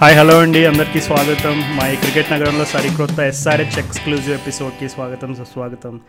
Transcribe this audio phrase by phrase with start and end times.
[0.00, 0.66] Hi hello అండి.
[0.66, 1.76] అందరికీ స్వాగతం.
[1.76, 6.00] మా ఈ క్రికెట్ నగరంలో సరికొత్త ఎస్ఆర్హెచ్ ఎక్స్క్లూజివ్ ఎపిసోడ్కి స్వాగతం సుస్వాగతం.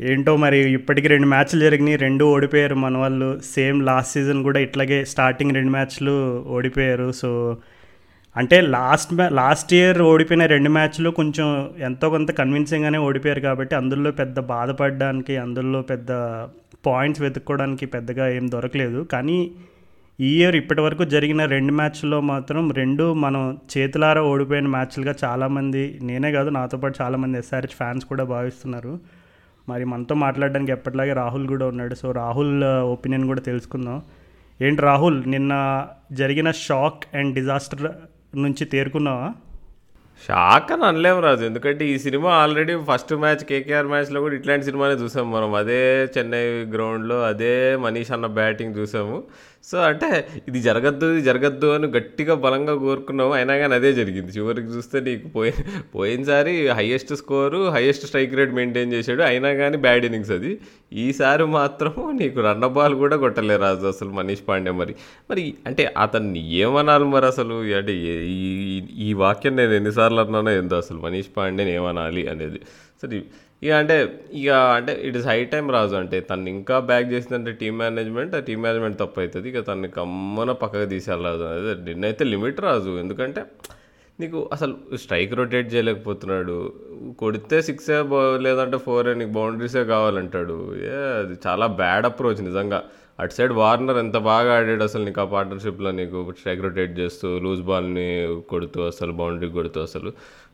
[0.00, 1.96] ఏంటో మరి ఇప్పటికి రెండు మ్యాచ్లు జరిగినాయి.
[1.96, 3.40] రెండు ఓడిపోయారు మన వాళ్ళు.
[3.54, 7.12] సేమ్ లాస్ట్ సీజన్ కూడా ఇట్లాగే స్టార్టింగ్ రెండు మ్యాచ్లు ఓడిపోయారు.
[7.12, 7.56] సో
[8.36, 14.10] అంటే లాస్ట్ మ్యా లాస్ట్ ఇయర్ ఓడిపోయిన రెండు మ్యాచ్లు కొంచెం ఎంతో కొంత కన్విన్సింగ్గానే ఓడిపోయారు కాబట్టి అందులో
[14.10, 16.12] పెద్ద బాధపడడానికి అందులో పెద్ద
[16.86, 19.02] పాయింట్స్ వెతుక్కోవడానికి పెద్దగా ఏం దొరకలేదు.
[19.12, 19.50] కానీ
[20.20, 26.48] ఈ ఇయర్ ఇప్పటివరకు జరిగిన రెండు మ్యాచ్ల్లో మాత్రం రెండు మనం చేతులారా ఓడిపోయిన మ్యాచ్లుగా చాలామంది నేనే కాదు
[26.48, 29.00] నాతో పాటు చాలామంది ఎస్ఆర్హెచ్ ఫ్యాన్స్ కూడా భావిస్తున్నారు.
[29.68, 31.94] మరి మనతో మాట్లాడడానికి ఎప్పటిలాగే రాహుల్ కూడా ఉన్నాడు.
[31.94, 34.02] సో రాహుల్ ఒపీనియన్ కూడా తెలుసుకుందాం.
[34.62, 37.88] ఏంటి రాహుల్ నిన్న జరిగిన షాక్ అండ్ డిజాస్టర్
[38.36, 39.32] నుంచి తేరుకున్నావా?
[40.28, 41.44] షాక్ అని అనలేము రాజు.
[41.44, 45.54] ఎందుకంటే ఈ cinema already first match KKR మ్యాచ్లో కూడా ఇట్లాంటి సినిమానే చూసాము మనం.
[45.54, 46.44] అదే చెన్నై
[46.74, 49.22] గ్రౌండ్లో అదే మనీష్ అన్న బ్యాటింగ్ చూసాము.
[49.64, 54.32] సో అంటే ఇది జరగద్దు ఇది జరగద్దు అని గట్టిగా బలంగా కోరుకున్నాము అయినా కానీ అదే జరిగింది.
[54.32, 55.52] చివరికి చూస్తే నీకు పోయి
[55.94, 59.22] పోయినసారి highest score highest strike rate maintain చేశాడు.
[59.22, 60.58] అయినా కానీ బ్యాడ్ ఇన్నింగ్స్ అది.
[60.92, 64.94] ఈసారి మాత్రం నీకు రన్న బాల్ కూడా కొట్టలే రాజు అసలు మనీష్ పాండే మరి.
[65.30, 67.54] మరి అంటే అతన్ని ఏమనాలి మరి అసలు?
[67.74, 67.94] అంటే
[68.26, 70.98] ఈ ఈ వాక్యం నేను ఎన్నిసార్లు అన్నానో ఏందో అసలు?
[70.98, 72.60] మనీష్ పాండేని ఏమనాలి అనేది.
[73.02, 73.22] సరే
[73.62, 73.96] ఇక అంటే
[74.32, 78.38] ఇక అంటే it is high time Raju అంటే తను ఇంకా బ్యాక్ చేసిందంటే టీమ్ మేనేజ్మెంట్ ఆ
[78.38, 79.48] టీమ్ మేనేజ్మెంట్ తప్పు అవుతుంది.
[79.48, 82.90] ఇక తన్ని కమ్మన పక్కకు తీసేయాలి రాజు అదే నిన్నైతే లిమిట్ రాజు.
[82.98, 83.44] ఎందుకంటే
[84.20, 86.72] నీకు అసలు స్ట్రైక్ రొటేట్ చేయలేకపోతున్నాడు.
[87.18, 88.02] కొడితే సిక్సే
[88.40, 90.74] లేదంటే ఫోర్ నీకు బౌండరీసే కావాలంటాడు.
[90.76, 92.82] ఏ అది చాలా బ్యాడ్ అప్రోచ్ నిజంగా.
[93.20, 96.32] అటు సైడ్ వార్నర్ ఎంత బాగా ఆడాడు అసలు నీకు ఆ పార్ట్నర్షిప్లో నీకు.
[96.38, 100.12] స్ట్రైక్ రొటేట్ చేస్తూ లూజ్ బాల్ని కొడుతూ అసలు బౌండరీ కొడుతూ అసలు.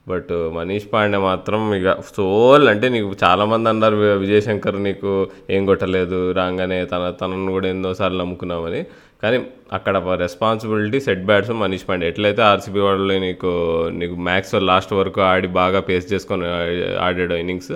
[0.09, 5.67] బట్ మనీష్ పాండే మాత్రం ఇక సోల్ అంటే నీకు చాలామంది అన్నారు విజయశంకర్ విజయ్ శంకర్ నీకు ఏం
[5.67, 8.87] కొట్టలేదు రాగానే తన తనను కూడా ఎన్నోసార్లు నమ్ముకున్నామని.
[9.23, 9.39] కానీ
[9.77, 13.51] అక్కడ responsibility set bats Manish Pandey ఎట్లయితే ఆర్సీబీ వాళ్ళు నీకు
[14.01, 16.47] నీకు మ్యాక్స్ లాస్ట్ వరకు ఆడి బాగా పేస్ చేసుకొని
[17.07, 17.73] ఆడాడు ఇన్నింగ్స్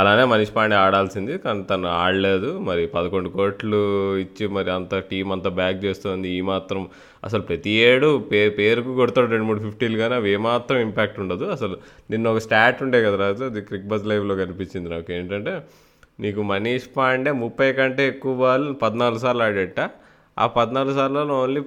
[0.00, 2.50] అలానే మనీష్ పాండే ఆడాల్సింది కానీ తను ఆడలేదు.
[2.68, 3.80] మరి పదకొండు కోట్లు
[4.24, 6.28] ఇచ్చి మరి అంత టీం అంతా బ్యాక్ చేస్తుంది.
[6.38, 6.82] ఈ మాత్రం
[7.28, 11.44] అసలు ప్రతి ఏడు పే పేరుకు కొడతాడు రెండు మూడు ఫిఫ్టీలు కానీ అవి ఏమాత్రం ఇంపాక్ట్ ఉండదు.
[11.56, 11.76] అసలు
[12.12, 15.10] నిన్న ఒక స్టాట్ ఉండే కదా రాజు అది క్రిక్ బజ్ లైవ్లో కనిపించింది నాకు.
[15.18, 15.54] ఏంటంటే
[16.24, 19.80] నీకు మనీష్ పాండే ముప్పై కంటే ఎక్కువ బాల్ పద్నాలుగు సార్లు ఆడేట
[20.36, 21.60] ఆ పద్నాలుగు సార్లలో ఓన్లీ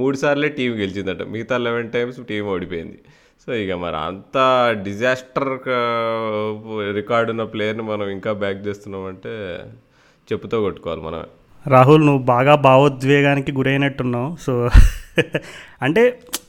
[0.00, 1.22] మూడు సార్లే టీం గెలిచిందట.
[1.34, 2.98] మిగతా లెవెన్ టైమ్స్ టీం ఓడిపోయింది.
[3.42, 4.36] సో ఇక మరి అంత
[4.86, 5.50] డిజాస్టర్
[7.00, 9.32] రికార్డు ఉన్న ప్లేయర్ని మనం ఇంకా బ్యాక్ చేస్తున్నామంటే
[10.28, 11.22] చెప్పుతో కొట్టుకోవాలి మనం
[11.66, 14.36] రాహుల్ నువ్వు బాగా భావోద్వేగానికి గురైనట్టున్నావు.
[14.46, 14.52] సో
[15.84, 16.02] అంటే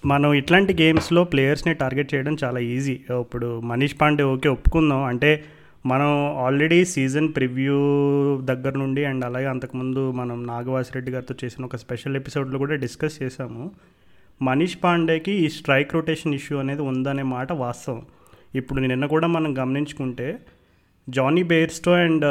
[0.05, 2.93] మనం ఇట్లాంటి గేమ్స్లో ప్లేయర్స్ని టార్గెట్ చేయడం చాలా ఈజీ
[3.23, 5.01] ఇప్పుడు మనీష్ పాండే ఓకే ఒప్పుకుందాం.
[5.03, 5.31] అంటే
[5.85, 7.75] మనం ఆల్రెడీ సీజన్ ప్రివ్యూ
[8.43, 13.71] దగ్గర నుండి అండ్ అలాగే అంతకుముందు మనం నాగవాసిరెడ్డి గారితో చేసిన ఒక స్పెషల్ ఎపిసోడ్లో కూడా డిస్కస్ చేశాము.
[14.41, 18.01] మనీష్ పాండేకి ఈ స్ట్రైక్ రొటేషన్ ఇష్యూ అనేది ఉందనే మాట వాస్తవం.
[18.55, 20.39] ఇప్పుడు నిన్న కూడా మనం గమనించుకుంటే
[21.09, 22.25] Jonny Bairstow and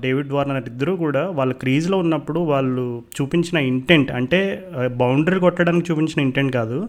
[0.00, 6.52] David Warner ఇద్దరు కూడా వాళ్ళ క్రీజ్లో ఉన్నప్పుడు వాళ్ళు చూపించిన ఇంటెంట్ అంటే బౌండరీ కొట్టడానికి చూపించిన ఇంటెంట్
[6.54, 6.88] కాదు.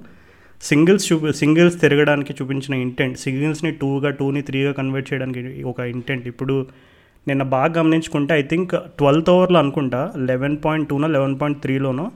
[0.63, 6.55] సింగిల్స్ చూపి సింగిల్స్ తిరగడానికి చూపించిన ఇంటెంట్ సింగిల్స్ని టూగా టూని త్రీగా కన్వర్ట్ చేయడానికి ఒక ఇంటెంట్ ఇప్పుడు
[7.27, 12.11] నిన్న బాగా గమనించుకుంటే ఐ థింక్ ట్వెల్త్ ఓవర్లో అనుకుంటా లెవెన్ పాయింట్ టూనో లెవెన్ పాయింట్ త్రీలోనో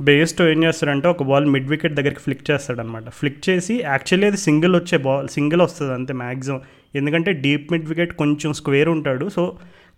[0.00, 4.76] బేస్తో ఏం చేస్తాడంటే ఒక బాల్ మిడ్ వికెట్ దగ్గరికి ఫ్లిక్ చేస్తాడనమాట ఫ్లిక్ చేసి యాక్చువల్లీ అది సింగిల్
[4.76, 6.60] వచ్చే బాల్ సింగిల్ వస్తుంది అంతే మ్యాక్సిమం
[6.94, 9.44] ఎందుకంటే డీప్ మిడ్ వికెట్ కొంచెం స్క్వేర్ ఉంటాడు సో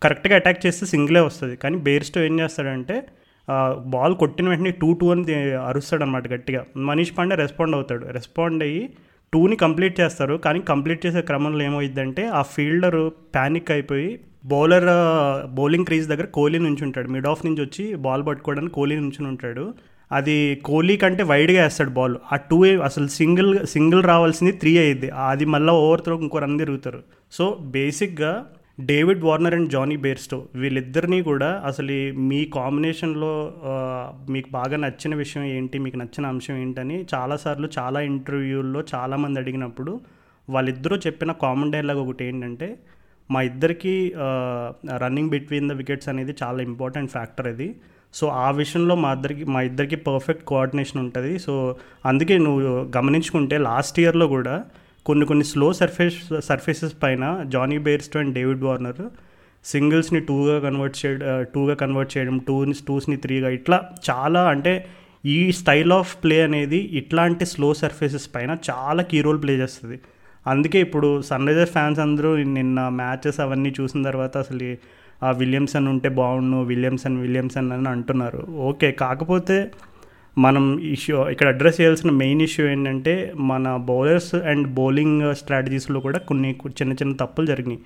[0.03, 1.56] కరెక్ట్గా అటాక్ చేస్తే సింగిలే వస్తుంది.
[1.56, 2.97] కానీ బేర్స్టో ఏం చేస్తాడంటే
[3.86, 6.64] బాల్ కొట్టిన వెంటనే టూ టూ అని అరుస్తాడు అనమాట గట్టిగా.
[6.76, 8.06] మనీష్ పాండే రెస్పాండ్ అవుతాడు.
[8.06, 8.88] రెస్పాండ్ అయ్యి
[9.32, 10.34] టూని కంప్లీట్ చేస్తారు.
[10.34, 14.86] కానీ కంప్లీట్ చేసే క్రమంలో ఏమైందంటే ఆ ఫీల్డర్ ప్యానిక్ అయిపోయి బౌలర్
[15.54, 19.75] బౌలింగ్ క్రీజ్ దగ్గర కోహ్లీ నుంచి ఉంటాడు మిడ్ ఆఫ్ నుంచి వచ్చి బాల్ పట్టుకోవడానికి కోహ్లీ నుంచి ఉంటాడు.
[20.12, 25.44] అది కోహ్లీ కంటే వైడ్గా వేస్తాడు బాల్ ఆ టూ అసలు సింగిల్ సింగిల్ రావాల్సింది త్రీ అయ్యింది అది
[25.44, 27.01] మళ్ళీ ఓవర్ త్రో ఇంకో రన్ తిరుగుతారు.
[27.33, 28.47] సో బేసిక్గా
[28.78, 33.53] David Warner and Jonny Bairstow వీళ్ళిద్దరినీ కూడా అసలు మీ కాంబినేషన్లో
[34.30, 40.01] మీకు బాగా నచ్చిన విషయం ఏంటి మీకు నచ్చిన అంశం ఏంటని చాలాసార్లు చాలా ఇంటర్వ్యూల్లో చాలామంది అడిగినప్పుడు
[40.51, 42.78] వాళ్ళిద్దరూ చెప్పిన కామన్ డైలాగ్ ఒకటి ఏంటంటే
[43.30, 44.15] మా ఇద్దరికి
[44.97, 47.77] రన్నింగ్ బిట్వీన్ ద వికెట్స్ అనేది చాలా ఇంపార్టెంట్ ఫ్యాక్టర్ ఇది
[48.15, 51.39] సో ఆ విషయంలో మా ఇద్దరికి మా ఇద్దరికి పర్ఫెక్ట్ కోఆర్డినేషన్ ఉంటుంది.
[51.39, 51.77] సో
[52.07, 54.65] అందుకే నువ్వు గమనించుకుంటే లాస్ట్ ఇయర్లో కూడా
[55.09, 59.03] కొన్ని కొన్ని స్లో సర్ఫేస్ సర్ఫేసెస్ పైన Jonny Bairstow and David Warner
[59.65, 63.78] సింగిల్స్ని టూగా కన్వర్ట్ చేయడం టూగా కన్వర్ట్ చేయడం టూని టూస్ని త్రీగా ఇట్లా
[64.10, 64.72] చాలా అంటే
[65.25, 69.97] ఈ స్టైల్ ఆఫ్ ప్లే అనేది ఇట్లాంటి స్లో సర్ఫేసెస్ పైన చాలా కీ రోల్ ప్లే చేస్తుంది.
[70.47, 74.69] అందుకే ఇప్పుడు సన్ రైజర్స్ ఫ్యాన్స్ అందరూ నిన్న మ్యాచెస్ అవన్నీ చూసిన తర్వాత అసలు
[75.25, 78.43] ఆ విలియమ్సన్ ఉంటే బాగుండు విలియమ్సన్ విలియమ్సన్ అని అంటున్నారు.
[78.71, 79.57] ఓకే కాకపోతే
[80.45, 80.65] మనం
[80.95, 86.93] ఇష్యూ ఇక్కడ అడ్రస్ చేయాల్సిన మెయిన్ ఇష్యూ ఏంటంటే మన బౌలర్స్ అండ్ బౌలింగ్ స్ట్రాటజీస్లో కూడా కొన్ని చిన్న
[86.93, 87.81] చిన్న తప్పులు జరిగినాయి.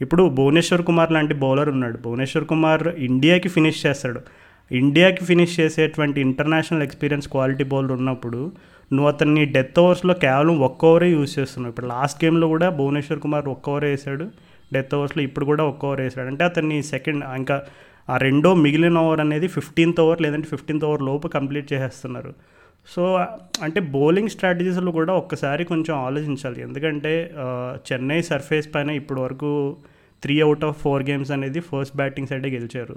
[0.00, 1.98] ఇప్పుడు భువనేశ్వర్ కుమార్ లాంటి బౌలర్ ఉన్నాడు.
[1.98, 4.20] భువనేశ్వర్ కుమార్ ఇండియాకి ఫినిష్ చేస్తాడు.
[4.70, 8.40] ఇండియాకి ఫినిష్ చేసేటువంటి ఇంటర్నేషనల్ ఎక్స్పీరియన్స్ క్వాలిటీ బౌలర్ ఉన్నప్పుడు
[8.92, 11.70] నువ్వు అతన్ని డెత్ ఓవర్స్లో కేవలం ఒక్క ఓవరే యూజ్ చేస్తున్నావు.
[11.72, 14.26] ఇప్పుడు లాస్ట్ గేమ్లో కూడా భువనేశ్వర్ కుమార్ ఒక్క ఓవర్ వేసాడు.
[14.72, 16.26] డెత్ ఓవర్స్లో ఇప్పుడు కూడా ఒక్క ఓవర్ వేసాడు.
[16.26, 17.62] అంటే అతన్ని సెకండ్ ఇంకా
[18.08, 22.32] ఆ రెండో మిగిలిన ఓవర్ అనేది ఫిఫ్టీన్త్ ఓవర్ లేదంటే ఫిఫ్టీన్త్ ఓవర్ లోపు కంప్లీట్ చేసేస్తున్నారు.
[22.88, 23.02] సో
[23.66, 26.58] అంటే బౌలింగ్ స్ట్రాటజీస్లో కూడా ఒక్కసారి కొంచెం ఆలోచించాలి.
[26.66, 27.12] ఎందుకంటే
[27.88, 29.50] చెన్నై సర్ఫేస్ పైన ఇప్పటి వరకు
[30.22, 32.96] three out of four games అనేది ఫస్ట్ బ్యాటింగ్ సైడే గెలిచారు.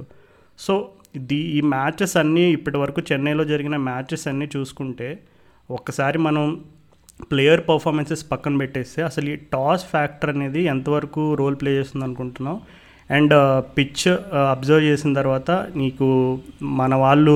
[0.59, 0.73] సో
[1.29, 5.07] ది ఈ మ్యాచెస్ అన్నీ ఇప్పటి వరకు చెన్నైలో జరిగిన మ్యాచెస్ అన్నీ చూసుకుంటే
[5.69, 6.45] ఒక్కసారి మనం
[7.31, 12.57] ప్లేయర్ పర్ఫార్మెన్సెస్ పక్కన పెట్టేస్తే అసలు ఈ టాస్ ఫ్యాక్టర్ అనేది ఎంతవరకు రోల్ ప్లే చేస్తుంది అనుకుంటున్నాం
[13.11, 13.35] అండ్
[13.77, 14.07] పిచ్
[14.51, 16.07] అబ్జర్వ్ చేసిన తర్వాత నీకు
[16.63, 17.35] మన వాళ్ళు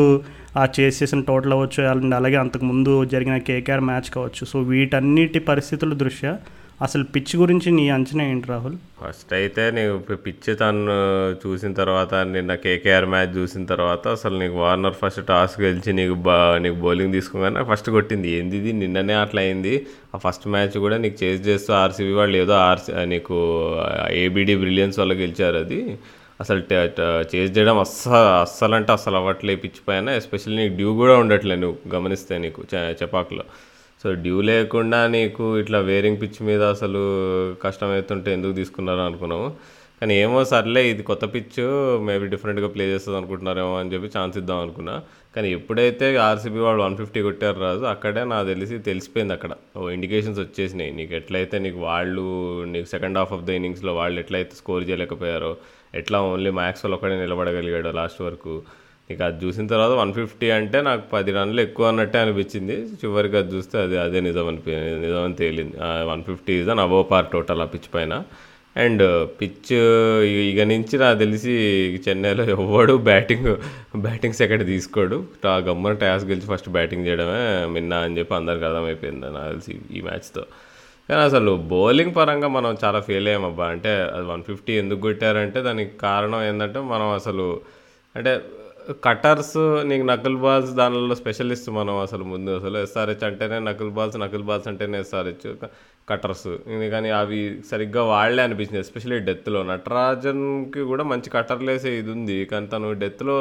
[0.57, 4.43] ఆ చేసేసిన టోటల్ అవ్వచ్చు అండ్ అలాగే అంతకుముందు జరిగిన కేకేఆర్ మ్యాచ్ కావచ్చు.
[4.45, 6.33] సో వీటన్నిటి పరిస్థితుల దృష్ట్యా
[6.83, 8.75] అసలు పిచ్ గురించి నీ అంచనా ఏంటి రాహుల్?
[9.01, 10.93] ఫస్ట్ అయితే నీకు పిచ్ తను
[11.43, 16.37] చూసిన తర్వాత నిన్న కేకేఆర్ మ్యాచ్ చూసిన తర్వాత అసలు నీకు వార్నర్ ఫస్ట్ టాస్ గెలిచి నీకు బా
[16.57, 18.29] నీకు బౌలింగ్ తీసుకోగానే నాకు ఫస్ట్ కొట్టింది.
[18.39, 18.73] ఏంది ఇది?
[18.81, 19.75] నిన్ననే అట్లా అయింది.
[20.15, 23.37] ఆ ఫస్ట్ మ్యాచ్ కూడా నీకు చేజ్ చేస్తూ ఆర్సీబీ వాళ్ళు ఏదో ఆర్సీ నీకు
[24.23, 25.79] ఏబిడి బ్రిలియన్స్ వల్ల గెలిచారు అది.
[26.41, 26.61] అసలు
[27.33, 30.09] చేజ్ చేయడం అస్సలు అస్సలు అంటే అస్సలు అవ్వట్లే పిచ్ పైన.
[30.21, 32.63] ఎస్పెషల్లీ నీకు డ్యూ కూడా ఉండట్లే నువ్వు గమనిస్తే నీకు
[33.01, 33.45] చపాకులో.
[34.03, 37.01] సో డ్యూ లేకుండా నీకు ఇట్లా వేరింగ్ పిచ్ మీద అసలు
[37.61, 39.47] కష్టమవుతుంటే ఎందుకు తీసుకున్నారు అనుకున్నాము.
[39.99, 41.59] కానీ ఏమో సర్లే ఇది కొత్త పిచ్
[42.07, 44.95] మేబీ డిఫరెంట్గా ప్లే చేస్తుంది అనుకుంటున్నారేమో అని చెప్పి ఛాన్స్ ఇద్దాం అనుకున్నా.
[45.35, 49.53] కానీ ఎప్పుడైతే ఆర్సీబీ వాళ్ళు వన్ ఫిఫ్టీ కొట్టారు రాజు అక్కడే నాకు తెలిసి తెలిసిపోయింది అక్కడ.
[49.77, 50.91] ఓ ఇండికేషన్స్ వచ్చేసినాయి.
[50.99, 52.25] నీకు ఎట్లయితే నీకు వాళ్ళు
[52.73, 55.53] నీకు సెకండ్ హాఫ్ ఆఫ్ ద ఇన్నింగ్స్లో వాళ్ళు ఎట్లయితే స్కోర్ చేయలేకపోయారో
[56.01, 58.55] ఎట్లా ఓన్లీ మ్యాక్స్ వాళ్ళు ఒక్కడే నిలబడగలిగాడు లాస్ట్ వరకు.
[59.09, 62.75] ఇక అది చూసిన తర్వాత వన్ ఫిఫ్టీ అంటే నాకు పది రన్లు ఎక్కువ అన్నట్టే అనిపించింది.
[63.01, 64.71] చివరికి అది చూస్తే అది అదే నిజం అనిపి
[65.05, 65.77] నిజం అని తేలింది.
[66.11, 68.13] One fifty is an above par total ఆ పిచ్ పైన.
[68.75, 69.03] అండ్
[69.39, 71.53] పిచ్ uh, uh, ఇక నుంచి నాకు తెలిసి
[72.05, 73.49] చెన్నైలో ఎవ్వడు బ్యాటింగ్
[74.05, 75.17] బ్యాటింగ్ సెకండ్ తీసుకోడు.
[75.53, 77.43] ఆ గమ్మన టాస్ గెలిచి ఫస్ట్ బ్యాటింగ్ చేయడమే
[77.75, 80.43] మిన్నా అని చెప్పి అందరికి అర్థమైపోయింది నాకు తెలిసి ఈ మ్యాచ్తో
[81.09, 85.93] కానీ అసలు బౌలింగ్ పరంగా మనం చాలా ఫెయిల్ అయ్యామబ్బా అంటే అది వన్ ఫిఫ్టీ ఎందుకు కొట్టారంటే దానికి
[85.97, 87.47] కారణం ఏంటంటే మనం అసలు
[88.15, 88.33] అంటే
[89.05, 89.57] కటర్స్
[89.89, 94.67] నీకు నకుల్ బాల్స్ దానిలో స్పెషలిస్ట్ మనం అసలు ముందు అసలు ఎస్ఆర్హెచ్ అంటేనే నకుల్ బాల్స్ నకుల్ బాల్స్
[94.71, 95.45] అంటేనే ఎస్ఆర్హెచ్
[96.11, 96.47] కటర్స్.
[96.93, 97.39] కానీ అవి
[97.71, 102.37] సరిగ్గా వాడలే అనిపించింది ఎస్పెషల్లీ డెత్లో నటరాజన్కి కూడా మంచి కట్టర్లు వేసే ఇది ఉంది.
[102.51, 103.35] కానీ తను డెత్లో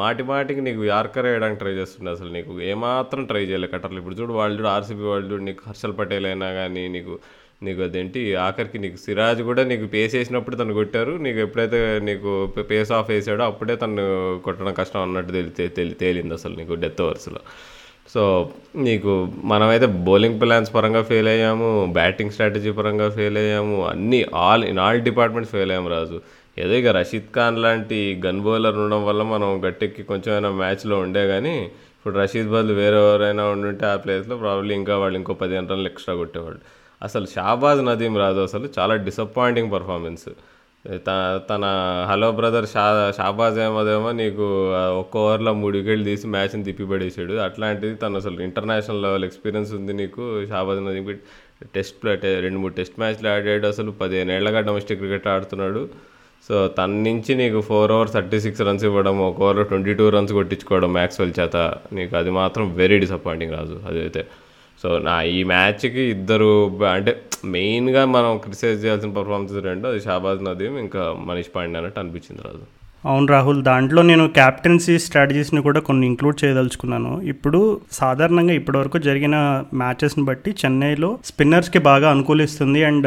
[0.00, 2.54] మాటి మాటికి నీకు యార్కర్ వేయడానికి ట్రై చేస్తుండే అసలు నీకు.
[2.72, 6.50] ఏమాత్రం ట్రై చేయలేదు కట్టర్లు ఇప్పుడు చూడు వాళ్ళు చూడు ఆర్సీబీ వాళ్ళు చూడు నీకు హర్షల్ పటేల్ అయినా
[6.60, 7.14] కానీ నీకు
[7.62, 11.12] నీకు అదేంటి ఆఖరికి నీకు సిరాజ్ కూడా నీకు పేస్ వేసినప్పుడు తను కొట్టారు.
[11.16, 14.04] నీకు ఎప్పుడైతే నీకు పేస్ ఆఫ్ వేసాడో అప్పుడే తను
[14.44, 17.40] కొట్టడం కష్టం అన్నట్టు తెలి తేలి తేలింది అసలు నీకు డెత్ ఓవర్స్లో.
[18.14, 18.22] సో
[18.76, 19.12] నీకు
[19.44, 25.00] మనమైతే బౌలింగ్ ప్లాన్స్ పరంగా ఫెయిల్ అయ్యాము బ్యాటింగ్ స్ట్రాటజీ పరంగా ఫెయిల్ అయ్యాము అన్నీ all in all
[25.00, 26.20] departments fail అయ్యాము రాజు.
[26.58, 31.56] ఏదో ఇక రషీద్ ఖాన్ లాంటి గన్ బౌలర్ ఉండడం వల్ల మనం గట్టెక్కి కొంచెమైనా మ్యాచ్లో ఉండే కానీ
[31.96, 36.14] ఇప్పుడు రషీద్ బదులు వేరే ఎవరైనా ఉండుంటే ఆ ప్లేస్లో ప్రాబ్లీ ఇంకా వాళ్ళు ఇంకో పదిహేను రన్లు ఎక్స్ట్రా
[36.14, 36.60] కొట్టేవాళ్ళు.
[37.02, 40.28] అసలు షాబాజ్ నదీం రాదు అసలు చాలా డిసప్పాయింటింగ్ పర్ఫార్మెన్స్
[41.50, 41.64] తన
[42.10, 44.44] హలో బ్రదర్ షా షాబాజ్ ఏమోదేమో నీకు
[45.00, 47.34] ఒక్క ఓవర్లో మూడు వికెట్లు తీసి మ్యాచ్ని తిప్పిపడేసాడు.
[47.46, 51.08] అట్లాంటిది తను అసలు ఇంటర్నేషనల్ లెవెల్ ఎక్స్పీరియన్స్ ఉంది నీకు షాబాజ్ నదీం
[51.76, 52.06] టెస్ట్
[52.44, 53.90] రెండు మూడు టెస్ట్ మ్యాచ్లు ఆడాడు అసలు.
[54.02, 55.82] పదిహేను ఏళ్ళగా డొమెస్టిక్ క్రికెట్ ఆడుతున్నాడు.
[56.48, 60.32] సో తన నుంచి నీకు four overs thirty six runs ఇవ్వడం ఒక ఓవర్లో ట్వంటీ టూ రన్స్
[60.32, 61.56] కొట్టించుకోవడం మ్యాక్స్వెల్ చేత
[61.98, 63.76] నీకు అది మాత్రం వెరీ డిసప్పాయింటింగ్ రాజు.
[63.88, 64.22] అదైతే
[64.82, 66.50] సో నా ఈ మ్యాచ్కి ఇద్దరు
[66.94, 67.12] అంటే
[67.56, 72.66] మెయిన్గా మనం క్రిటిసైజ్ చేయాల్సిన పర్ఫార్మెన్స్ రెండు అది షాబాజ్ నదీం ఇంకా మనీష్ పాండే అన్నట్టు అనిపించింది రాజు.
[73.10, 77.10] అవును రాహుల్ దాంట్లో నేను క్యాప్టెన్సీ స్ట్రాటజీస్ని కూడా కొన్ని ఇంక్లూడ్ చేయదలుచుకున్నాను.
[77.32, 77.60] ఇప్పుడు
[77.98, 79.36] సాధారణంగా ఇప్పటివరకు జరిగిన
[79.82, 83.06] మ్యాచెస్ని బట్టి చెన్నైలో స్పిన్నర్స్కి బాగా అనుకూలిస్తుంది అండ్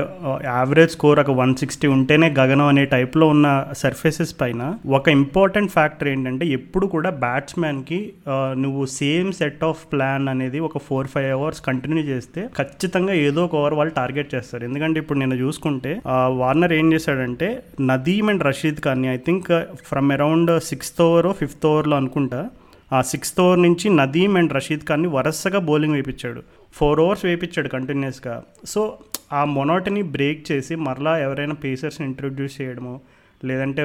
[0.51, 3.47] యావరేజ్ స్కోర్ ఒక వన్ సిక్స్టీ ఉంటేనే గగనం అనే టైప్లో ఉన్న
[3.81, 4.61] సర్ఫేసెస్ పైన
[4.99, 7.99] ఒక ఇంపార్టెంట్ ఫ్యాక్టర్ ఏంటంటే ఎప్పుడు కూడా బ్యాట్స్మెన్కి
[8.33, 13.39] uh, నువ్వు సేమ్ సెట్ ఆఫ్ ప్లాన్ అనేది ఒక ఫోర్ ఫైవ్ అవర్స్ కంటిన్యూ చేస్తే ఖచ్చితంగా ఏదో
[13.47, 14.63] ఒక ఓవర్ వాళ్ళు టార్గెట్ చేస్తారు.
[14.69, 17.49] ఎందుకంటే ఇప్పుడు నేను చూసుకుంటే uh, వార్నర్ ఏం చేశాడంటే
[17.91, 19.51] Nadeem and Rashid ఖాన్ని I think
[19.89, 22.49] from around sixth over fifth ఓవర్లో అనుకుంటా
[22.93, 26.43] ఆ సిక్స్త్ ఓవర్ నుంచి నదీమ్ అండ్ రషీద్ ఖాన్ని వరుసగా బౌలింగ్ వేయించాడు.
[26.73, 28.97] ఫోర్ ఓవర్స్ వేయించాడు కంటిన్యూస్గా సో
[29.33, 33.01] ఆ మొనోటని బ్రేక్ చేసి మరలా ఎవరైనా పేసర్స్ని ఇంట్రొడ్యూస్ చేయడము
[33.45, 33.83] లేదంటే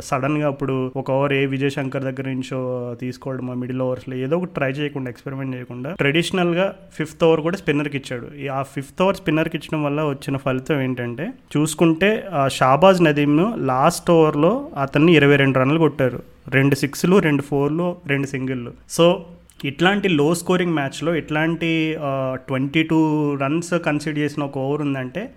[0.00, 2.58] సడన్గా అప్పుడు ఒక ఓవర్ ఏ విజయ్ శంకర్ దగ్గర నుంచో
[3.00, 8.48] తీసుకోవడం మిడిల్ ఓవర్స్లో ఏదో ఒకటి ట్రై చేయకుండా ఎక్స్పెరిమెంట్ చేయకుండా ట్రెడిషనల్గా ఫిఫ్త్ ఓవర్ కూడా స్పిన్నర్కి ఇచ్చాడు.
[8.48, 15.14] ఆ ఫిఫ్త్ ఓవర్ స్పిన్నర్కి ఇచ్చడం వల్ల వచ్చిన ఫలితం ఏంటంటే చూసుకుంటే షాబాజ్ నదీమ్ను లాస్ట్ ఓవర్లో అతన్ని
[15.14, 16.22] ఇరవై రెండు రన్లు కొట్టారు.
[16.48, 19.24] రెండు సిక్స్లు రెండు ఫోర్లు రెండు సింగిళ్ళు సో
[19.64, 21.96] ఇట్లాంటి లో స్కోరింగ్ మ్యాచ్లో ఇట్లాంటి
[22.34, 22.98] ట్వంటీ టూ
[23.34, 25.30] రన్స్ కన్సిడర్ చేసిన ఒక ఓవర్ ఉందంటే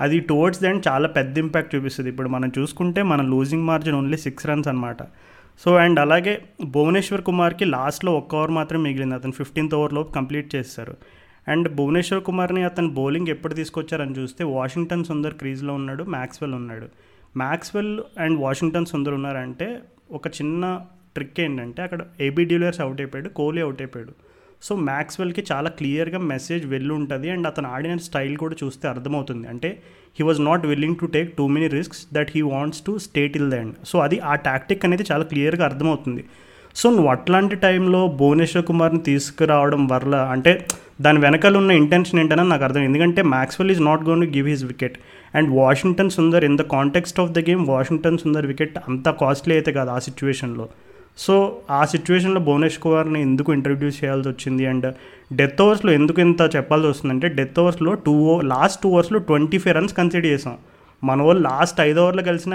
[0.00, 2.10] అది టువర్డ్స్ ది చాలా పెద్ద ఇంపాక్ట్ చూపిస్తుంది.
[2.10, 5.02] ఇప్పుడు మనం చూసుకుంటే మన losing margin only six runs అనమాట
[5.64, 9.14] సో అండ్ అలాగే భువనేశ్వర్ కుమార్కి లాస్ట్లో ఒక్క ఓవర్ మాత్రం మిగిలింది.
[9.14, 10.96] అతను ఫిఫ్టీన్త్ ఓవర్లో కంప్లీట్ చేస్తారు.
[11.48, 16.88] అండ్ భువనేశ్వర్ కుమార్ని అతను బౌలింగ్ ఎప్పుడు తీసుకొచ్చారని చూస్తే వాషింగ్టన్ సుందర్ క్రీజ్లో ఉన్నాడు మ్యాక్స్వెల్ ఉన్నాడు.
[17.36, 19.78] మ్యాక్స్వెల్ అండ్ వాషింగ్టన్ సుందర్ ఉన్నారంటే
[20.12, 20.80] ఒక చిన్న
[21.14, 24.31] ట్రిక్ ఏంటంటే అక్కడ ఏబీ డీలర్స్ అవుట్ అయిపోయాడు కోహ్లీ అవుట్ అయిపోయాడు.
[24.66, 29.44] సో మ్యాక్స్వెల్కి చాలా క్లియర్గా మెసేజ్ వెళ్ళి ఉంటుంది అండ్ అతను ఆడిన స్టైల్ కూడా చూస్తే అర్థమవుతుంది.
[29.52, 29.70] అంటే
[30.18, 33.50] he was not willing to take too many risks that he wants to stay till
[33.54, 36.24] the end so అది ఆ టాక్టిక్ అనేది చాలా క్లియర్గా అర్థమవుతుంది.
[36.80, 40.52] సో నువ్వు అట్లాంటి టైంలో భువనేశ్వర్ కుమార్ని తీసుకురావడం వల్ల అంటే
[41.04, 42.82] దాని వెనకాల ఉన్న ఇంటెన్షన్ ఏంటని నాకు అర్థం.
[42.88, 44.96] ఎందుకంటే Maxwell is not gone to give his wicket
[45.38, 49.72] and Washington Sundar in the context of the game Washington Sundar wicket అంత కాస్ట్లీ అయితే
[49.78, 50.66] కాదు ఆ సిచ్యువేషన్లో
[51.18, 54.86] సో ఆ సిచ్యువేషన్లో భువనేష్ కుమార్ని ఎందుకు ఇంట్రడ్యూస్ చేయాల్సి వచ్చింది అండ్
[55.32, 59.76] డెత్ ఓవర్స్లో ఎందుకు ఇంత చెప్పాల్సి వస్తుందంటే డెత్ ఓవర్స్లో టూ ఓ లాస్ట్ టూ ఓవర్స్లో ట్వంటీ ఫైవ్
[59.76, 60.56] రన్స్ కన్సిడర్ చేసాం.
[61.04, 62.54] మన వాళ్ళు లాస్ట్ ఐదు ఓవర్లు కలిసిన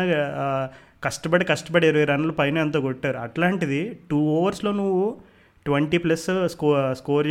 [1.03, 3.17] కష్టపడి కష్టపడి ఇరవై రన్లు పైన ఎంత కొట్టారు.
[3.17, 5.15] అట్లాంటిది టూ ఓవర్స్లో నువ్వు
[5.65, 7.27] ట్వంటీ ప్లస్ స్కో స్కోర్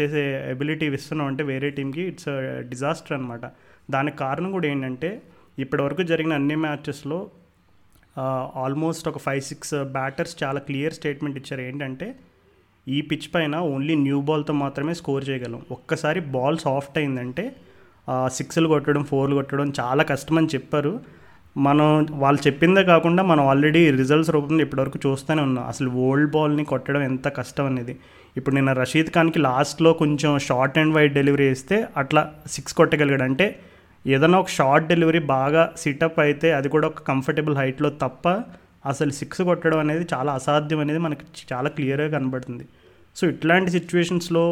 [0.00, 2.28] చేసే ఎబిలిటీ ఇస్తున్నావు అంటే వేరే టీంకి ఇట్స్
[2.68, 3.44] డిజాస్టర్ అనమాట
[3.90, 5.22] దానికి కారణం కూడా ఏంటంటే
[5.58, 7.18] ఇప్పటివరకు జరిగిన అన్ని మ్యాచెస్లో
[8.18, 11.60] ఆల్మోస్ట్ ఒక ఫైవ్ సిక్స్ బ్యాటర్స్ చాలా క్లియర్ స్టేట్మెంట్ ఇచ్చారు.
[11.60, 12.14] ఏంటంటే
[12.88, 15.62] ఈ పిచ్ పైన ఓన్లీ న్యూ బాల్తో మాత్రమే స్కోర్ చేయగలం.
[15.70, 17.52] ఒక్కసారి బాల్ సాఫ్ట్ అయిందంటే
[18.28, 21.00] సిక్స్లు కొట్టడం ఫోర్లు కొట్టడం చాలా కష్టం అని చెప్పారు.
[21.56, 25.66] మనం వాళ్ళు చెప్పిందే కాకుండా మనం ఆల్రెడీ రిజల్ట్స్ రూపంలో ఇప్పటివరకు చూస్తూనే ఉన్నాం.
[25.66, 27.98] అసలు ఓల్డ్ బాల్ని కొట్టడం ఎంత కష్టం అనేది.
[28.36, 33.22] ఇప్పుడు నిన్న రషీద్ ఖాన్కి లాస్ట్లో కొంచెం షార్ట్ అండ్ వైడ్ డెలివరీ ఇస్తే అట్లా సిక్స్ కొట్టగలిగాడు.
[33.22, 33.58] అంటే
[34.06, 38.28] ఏదైనా ఒక షార్ట్ డెలివరీ బాగా సిటప్ అయితే అది కూడా ఒక కంఫర్టబుల్ హైట్లో తప్ప
[38.90, 42.64] అసలు సిక్స్ కొట్టడం అనేది చాలా అసాధ్యం అనేది మనకి చాలా క్లియర్గా కనబడుతుంది.
[43.16, 44.44] సో ఇట్లాంటి సిచ్యువేషన్స్లో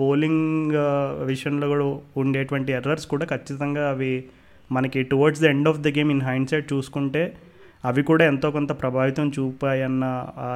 [0.00, 0.74] బౌలింగ్
[1.24, 4.12] విషయంలో కూడా ఉండేటువంటి ఎర్రర్స్ కూడా ఖచ్చితంగా అవి
[4.72, 7.36] మనకి towards the end of the game in hindsight చూసుకుంటే
[7.84, 10.04] అవి కూడా ఎంతో కొంత ప్రభావితం చూపాయన్న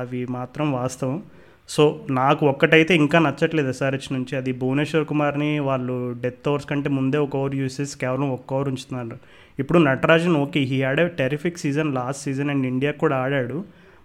[0.01, 1.23] అవి మాత్రం వాస్తవం.
[1.69, 1.83] సో
[2.19, 4.33] నాకు ఒక్కటైతే ఇంకా నచ్చట్లేదు ఎస్ఆర్హెచ్ నుంచి.
[4.41, 9.19] అది భువనేశ్వర్ కుమార్ని వాళ్ళు డెత్ ఓవర్స్ కంటే ముందే ఒక ఓవర్ యూసెస్ కేవలం ఒక్క ఓవర్ ఉంచుతున్నారు.
[9.59, 13.59] ఇప్పుడు Natarajan okay he had a terrific season last season and India కూడా ఆడాడు.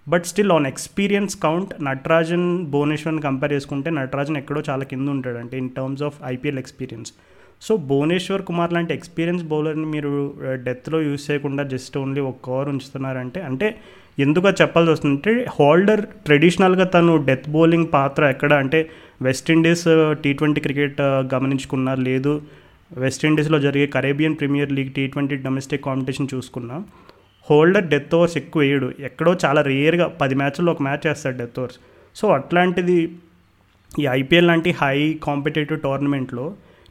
[0.08, 5.56] But still on experience count Natarajan భువనేశ్వర్ని compare చేసుకుంటే నటరాజన్ ఎక్కడో చాలా కింద ఉంటాడు అంటే
[5.64, 7.12] in terms of IPL experience
[7.62, 10.12] so Bhuvneshwar Kumar లాంటి ఎక్స్పీరియన్స్ బౌలర్ని మీరు
[10.46, 13.68] uh, డెత్లో యూస్ చేయకుండా జస్ట్ ఓన్లీ ఒక ఓవర్ ఉంచుతున్నారంటే అంటే
[14.18, 18.90] ఎందుకు చెప్పాల్సి వస్తుందంటే హోల్డర్ ట్రెడిషనల్గా తను డెత్ బౌలింగ్ పాత్ర ఎక్కడ అంటే
[19.22, 19.88] West Indies
[20.24, 21.02] T twenty cricket
[21.34, 22.42] గమనించుకున్నా లేదు
[22.98, 26.84] వెస్టిండీస్లో జరిగే Caribbean Premier League T twenty domestic competition చూసుకున్నా
[27.50, 28.94] హోల్డర్ డెత్ ఓవర్స్ ఎక్కువ వేయడు.
[29.00, 31.78] ఎక్కడో చాలా రేర్గా పది మ్యాచ్ల్లో ఒక మ్యాచ్ వేస్తాడు డెత్ ఓవర్స్.
[32.16, 32.98] సో అట్లాంటిది
[34.00, 36.46] ఈ ఐపీఎల్ లాంటి హై కాంపిటేటివ్ టోర్నమెంట్లో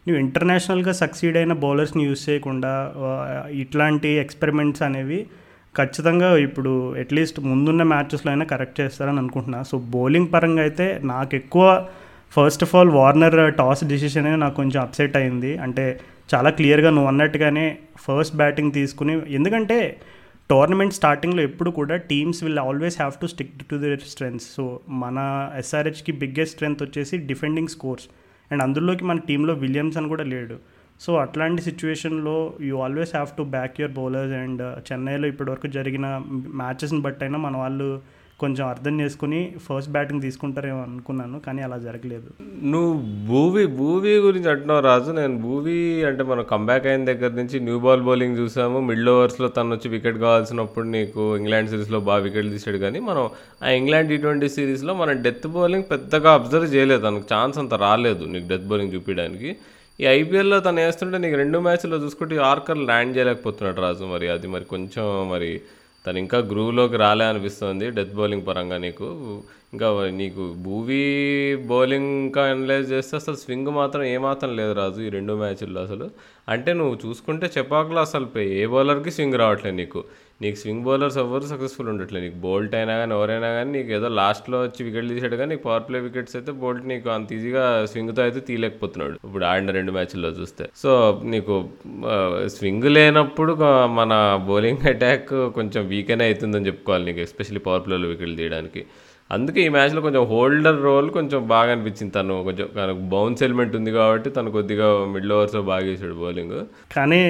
[0.06, 2.72] నువ్వు ఇంటర్నేషనల్గా సక్సీడ్ అయిన బౌలర్స్ని యూజ్ చేయకుండా
[3.50, 5.20] ఇట్లాంటి ఎక్స్పెరిమెంట్స్ అనేవి
[5.76, 9.62] ఖచ్చితంగా ఇప్పుడు అట్లీస్ట్ ముందున్న మ్యాచెస్లో అయినా కరెక్ట్ చేస్తారని అనుకుంటున్నా.
[9.62, 11.86] సో బౌలింగ్ పరంగా అయితే నాకు ఎక్కువ
[12.36, 15.56] first of all Warner toss decision నాకు కొంచెం అప్సెట్ అయింది.
[15.56, 16.00] అంటే
[16.34, 19.96] చాలా క్లియర్గా నువ్వు అన్నట్టుగానే ఫస్ట్ బ్యాటింగ్ తీసుకుని ఎందుకంటే
[20.50, 25.18] టోర్నమెంట్ స్టార్టింగ్లో ఎప్పుడు కూడా teams will always have to stick to their strengths so మన
[25.58, 28.06] ఎస్ఆర్హెచ్కి బిగ్గెస్ట్ స్ట్రెంగ్త్ వచ్చేసి డిఫెండింగ్ స్కోర్స్
[28.52, 30.56] అండ్ అందులోకి మన టీంలో విలియమ్స్ అని కూడా లేడు.
[31.04, 32.35] సో అట్లాంటి సిచ్యువేషన్లో
[32.68, 36.06] you always have to back your bowlers and uh, చెన్నైలో ఇప్పటివరకు జరిగిన
[36.61, 37.88] మ్యాచెస్ని బట్టి అయినా మన వాళ్ళు
[38.40, 42.28] కొంచెం అర్థం చేసుకుని ఫస్ట్ బ్యాటింగ్ తీసుకుంటారేమో అనుకున్నాను కానీ అలా జరగలేదు.
[42.73, 42.92] నువ్వు
[43.28, 45.11] భూవీ భూవీ గురించి అంటున్నావు రాజు.
[45.18, 45.76] నేను భూవీ
[46.09, 48.80] అంటే మనం కంబ్యాక్ అయిన దగ్గర నుంచి న్యూ బాల్ బౌలింగ్ చూసాము.
[48.88, 53.25] మిడిల్ ఓవర్స్లో తను వచ్చి వికెట్ కావాల్సినప్పుడు నీకు ఇంగ్లాండ్ సిరీస్లో బాగా వికెట్లు తీసాడు కానీ మనం
[53.66, 57.02] ఆ ఇంగ్లాండ్ టీ ట్వంటీ సిరీస్లో మనం డెత్ బౌలింగ్ పెద్దగా అబ్జర్వ్ చేయలేదు.
[57.09, 58.25] తనకు ఛాన్స్ అంత రాలేదు.
[58.35, 59.50] నీకు డెత్ బౌలింగ్ చూపించడానికి.
[60.00, 64.28] ఈ ఐపీఎల్లో తను వేస్తుంటే నీకు రెండు మ్యాచ్లో చూసుకుంటే ఆర్కర్ ల్యాండ్ చేయలేకపోతున్నాడు రాజు మరి.
[64.28, 65.61] అది మరి కొంచెం మరి
[66.06, 69.08] తను ఇంకా గ్రూవ్లోకి రాలే అనిపిస్తుంది డెత్ బౌలింగ్ పరంగా నీకు.
[69.72, 75.32] ఇంకా నీకు భూవీ బౌలింగ్ ఇంకా అనలైజ్ చేస్తే అసలు స్వింగ్ మాత్రం ఏమాత్రం లేదు రాజు ఈ రెండు
[75.32, 76.10] మ్యాచ్ల్లో అసలు.
[76.48, 80.04] అంటే నువ్వు చూసుకుంటే చెప్పాకలో అసలు పే- ఏ బౌలర్కి స్వింగ్ రావట్లేదు నీకు.
[80.42, 82.24] నీకు స్వింగ్ బౌలర్స్ ఎవ్వరు సక్సెస్ఫుల్ ఉండట్లేదు.
[82.24, 85.82] నీకు బోల్ట్ అయినా కానీ ఎవరైనా కానీ నీకు ఏదో లాస్ట్లో వచ్చి వికెట్ తీసాడు కానీ నీకు పవర్
[85.88, 89.18] ప్లే వికెట్స్ అయితే బోల్ట్ నీకు అంత ఈజీగా స్వింగ్తో అయితే తీయలేకపోతున్నాడు.
[89.24, 90.68] ఇప్పుడు ఆడిన రెండు మ్యాచ్ల్లో చూస్తే.
[90.76, 91.68] సో నీకు
[92.46, 98.86] స్వింగ్ లేనప్పుడు మన బౌలింగ్ అటాక్ కొంచెం వీకెనే అవుతుందని చెప్పుకోవాలి నీకు ఎస్పెషల్లీ పవర్ ప్లేలో వికెట్లు తీయడానికి.
[99.32, 102.42] అందుకే ఈ మ్యాచ్లో కొంచెం హోల్డర్ రోల్ కొంచెం బాగా అనిపించింది తను.
[102.42, 106.56] కొంచెం తనకు బౌన్స్ ఎలిమెంట్ ఉంది కాబట్టి తను కొద్దిగా మిడిల్ ఓవర్స్లో బాగా వేసాడు బౌలింగ్
[106.92, 107.22] కానీ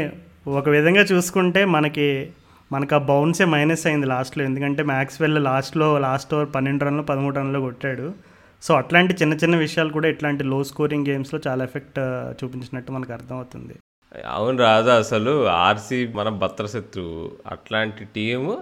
[0.48, 2.08] ఒక విధంగా చూసుకుంటే మనకి
[2.72, 7.58] మనకు ఆ బౌన్సే మైనస్ అయింది లాస్ట్లో ఎందుకంటే మ్యాక్స్వెల్ లాస్ట్లో లాస్ట్ ఓవర్ పన్నెండు రన్లు పదమూడు రన్లు
[7.58, 8.06] కొట్టాడు.
[8.62, 11.98] సో అట్లాంటి చిన్న చిన్న విషయాలు కూడా ఇట్లాంటి లో స్కోరింగ్ గేమ్స్లో చాలా ఎఫెక్ట్
[12.40, 13.74] చూపించినట్టు మనకు అర్థమవుతుంది.
[14.34, 18.52] అవును రాజా అసలు ఆర్సీ మన భద్రశత్రువు అట్లాంటి టీము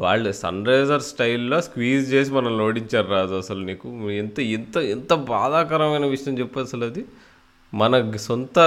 [0.00, 3.88] వాళ్ళు సన్ రైజర్ స్టైల్లో స్క్వీజ్ చేసి మనల్ని ఓడించారు రాజు అసలు నీకు.
[4.10, 7.02] ఎంత ఎంత ఎంత బాధాకరమైన విషయం చెప్పు అసలు అది.
[7.74, 8.58] మన సొంత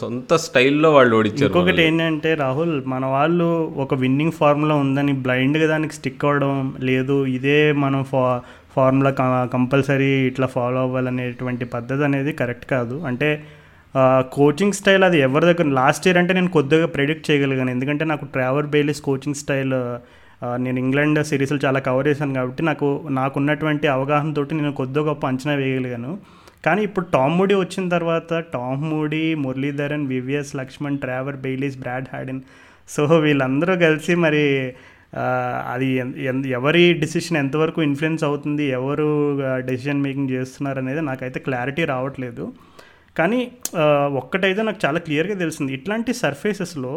[0.00, 5.94] సొంత స్టైల్లో వాళ్ళు ఓడించారు ఇంకొకటి ఏంటంటే రాహుల్ మన వాళ్ళు ఒక విన్నింగ్ ఫార్ములా ఉందని బ్లైండ్గా దానికి
[5.94, 7.16] స్టిక్ అవ్వడం లేదు.
[7.26, 8.24] ఇదే మనం ఫా
[8.76, 9.10] ఫార్ములా
[9.52, 12.96] కంపల్సరీ ఇట్లా ఫాలో అవ్వాలనేటువంటి పద్ధతి అనేది కరెక్ట్ కాదు.
[13.06, 13.28] అంటే
[14.32, 17.70] కోచింగ్ స్టైల్ అది ఎవరి దగ్గర లాస్ట్ ఇయర్ అంటే నేను కొద్దిగా ప్రెడిక్ట్ చేయగలిగాను.
[17.70, 19.74] ఎందుకంటే నాకు ట్రావర్ బెయిలీస్ కోచింగ్ స్టైల్
[20.64, 26.12] నేను ఇంగ్లాండ్ సిరీస్లు చాలా కవర్ చేశాను కాబట్టి నాకు నాకున్నటువంటి అవగాహనతోటి నేను కొద్దిగా గొప్ప అంచనా వేయగలిగాను.
[26.64, 32.42] కానీ ఇప్పుడు టామ్ మూడీ వచ్చిన తర్వాత Tom Moody Muralitharan VVS Laxman Trevor Bayliss Brad Haddin
[32.88, 34.44] so వీళ్ళందరూ కలిసి మరి
[35.72, 35.88] అది
[36.58, 39.08] ఎవరి డిసిషన్ ఎంతవరకు ఇన్ఫ్లుయెన్స్ అవుతుంది ఎవరు
[39.68, 42.46] డెసిషన్ మేకింగ్ చేస్తున్నారు అనేది నాకైతే క్లారిటీ రావట్లేదు.
[43.18, 43.40] కానీ
[44.20, 45.70] ఒక్కటైతే నాకు చాలా క్లియర్గా తెలిసింది.
[45.72, 46.94] ఇట్లాంటి సర్ఫేసెస్లో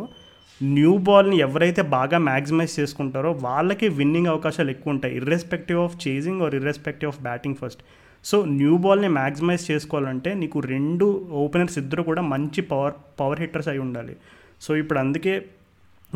[0.62, 5.16] న్యూ బాల్ని ఎవరైతే బాగా మ్యాక్సిమైజ్ చేసుకుంటారో వాళ్ళకి విన్నింగ్ అవకాశాలు ఎక్కువ ఉంటాయి.
[5.16, 7.82] Irrespective of chasing or irrespective of batting first
[8.26, 13.80] so new బాల్ని మ్యాక్సిమైజ్ చేసుకోవాలంటే నీకు రెండు ఓపెనర్స్ ఇద్దరు కూడా మంచి పవర్ పవర్ హిట్టర్స్ అయి
[13.80, 14.16] ఉండాలి.
[14.62, 15.46] సో ఇప్పుడు అందుకే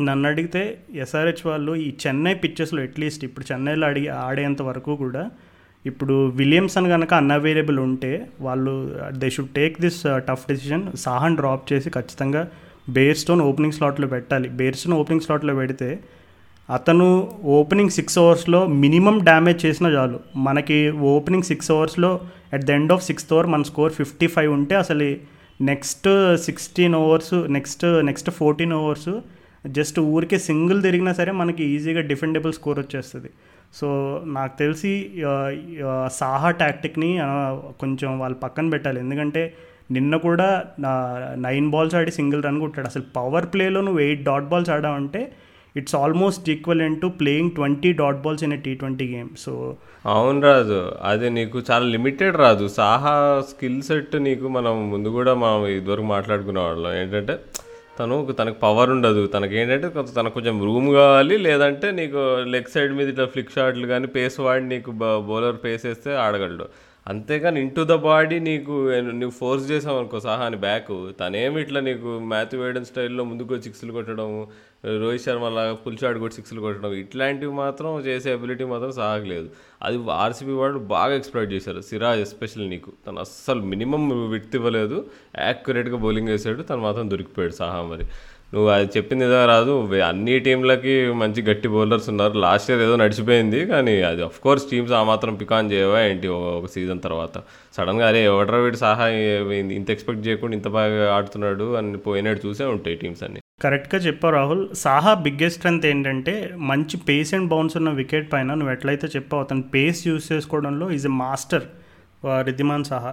[0.00, 5.30] నన్ను అడిగితే ఎస్ఆర్హెచ్ వాళ్ళు ఈ చెన్నై పిచ్చెస్లో అట్లీస్ట్ ఇప్పుడు చెన్నైలో అడిగి ఆడేంత వరకు కూడా
[5.86, 8.72] ఇప్పుడు విలియమ్సన్ కనుక అన్అవైలబుల్ ఉంటే వాళ్ళు
[9.18, 12.48] they should take this tough decision సాహన్ drop చేసి ఖచ్చితంగా
[12.88, 14.48] బేర్ స్టోన్ ఓపెనింగ్ స్లాట్లో పెట్టాలి.
[14.48, 16.00] బేర్ స్టోన్ ఓపెనింగ్ స్లాట్లో పెడితే
[16.68, 17.06] అతను
[17.44, 20.20] ఓపెనింగ్ సిక్స్ అవర్స్లో మినిమం డ్యామేజ్ చేసినా చాలు.
[20.36, 22.20] మనకి ఓపెనింగ్ సిక్స్ అవర్స్లో
[22.54, 25.16] at the end of sixth over మన స్కోర్ ఫిఫ్టీ ఫైవ్ ఉంటే అసలు
[25.62, 26.08] next
[26.44, 29.12] sixteen overs next next fourteen overs
[29.66, 33.30] just ఊరికే సింగిల్ తిరిగినా సరే మనకి ఈజీగా డిఫెండబుల్ స్కోర్ వచ్చేస్తుంది.
[33.74, 33.88] సో
[34.26, 35.12] నాకు తెలిసి
[36.12, 37.18] సాహా టాక్టిక్ని
[37.80, 39.00] కొంచెం వాళ్ళు పక్కన పెట్టాలి.
[39.00, 39.54] ఎందుకంటే
[39.96, 40.48] నిన్న కూడా
[41.46, 42.88] నైన్ బాల్స్ ఆడి సింగిల్ రన్ కొట్టాడు.
[42.92, 45.22] అసలు పవర్ ప్లేలో నువ్వు eight dot balls ఆడావంటే
[45.76, 49.52] it's almost equal to playing twenty dot balls in T twenty game so
[50.14, 50.80] అవును రాజు.
[51.10, 53.14] అది నీకు చాలా లిమిటెడ్ రాదు సాహా
[53.50, 56.92] స్కిల్ సెట్ నీకు మనం ముందు కూడా మనం ఇదివరకు మాట్లాడుకునే వాళ్ళం.
[57.02, 57.36] ఏంటంటే
[57.98, 59.22] తను తనకు పవర్ ఉండదు.
[59.34, 61.34] తనకి ఏంటంటే తనకు కొంచెం రూమ్ కావాలి.
[61.46, 62.20] లేదంటే నీకు
[62.54, 64.90] లెగ్ సైడ్ మీద ఇట్లా ఫ్లిక్ షాట్లు కానీ పేస్ వాడి నీకు
[65.30, 66.66] బౌలర్ పేస్ వేస్తే ఆడగలడు.
[67.08, 72.54] అంతేగాని ఇంటూ ద బాడీ నీకు నువ్వు ఫోర్స్ చేసావు అనుకో సహాని బ్యాక్ తనేమి ఇట్లా నీకు మ్యాథ్
[72.54, 74.46] వేయడం స్టైల్లో ముందుకు సిక్స్లు కొట్టడం
[75.00, 79.50] రోహిత్ శర్మ లాగా ఫుల్ కూడా సిక్స్లు కొట్టడం ఇట్లాంటివి మాత్రం చేసే అబిలిటీ మాత్రం సాగలేదు.
[79.82, 81.80] అది ఆర్సీబీ వాళ్ళు బాగా ఎక్స్ప్లోర్ చేశారు.
[81.80, 82.92] సిరాజ్ ఎస్పెషల్ నీకు.
[83.06, 85.06] తను అస్సలు మినిమం విత్ ఇవ్వలేదు.
[85.38, 86.62] యాక్యురేట్గా బౌలింగ్ వేసాడు.
[86.62, 88.06] తను మాత్రం దొరికిపోయాడు సహా మరి.
[88.52, 89.74] నువ్వు అది చెప్పింది ఏదో రాదు.
[90.08, 92.34] అన్ని టీంలకి మంచి గట్టి బౌలర్స్ ఉన్నారు.
[92.44, 96.68] లాస్ట్ ఇయర్ ఏదో నడిచిపోయింది కానీ అది అఫ్ కోర్స్ టీమ్స్ ఆ మాత్రం పికాన్ చేయవా ఏంటి ఒక
[96.74, 97.34] సీజన్ తర్వాత.
[97.76, 102.96] సడన్గా అరే ఎవడరా వీడి సహాయం ఇంత ఎక్స్పెక్ట్ చేయకుండా ఇంత బాగా ఆడుతున్నాడు అని పోయినట్టు చూసే ఉంటాయి
[103.02, 103.40] టీమ్స్ అన్ని.
[103.62, 104.62] కరెక్ట్గా చెప్పావు రాహుల్.
[104.84, 106.34] సాహా బిగ్గెస్ట్ స్ట్రెంత్ ఏంటంటే
[106.70, 111.06] మంచి పేస్ అండ్ బౌన్స్ ఉన్న వికెట్ పైన నువ్వు ఎట్లయితే చెప్పావు అతను పేస్ యూస్ చేసుకోవడంలో is
[111.06, 111.66] a master
[112.48, 113.12] Wriddhiman Saha.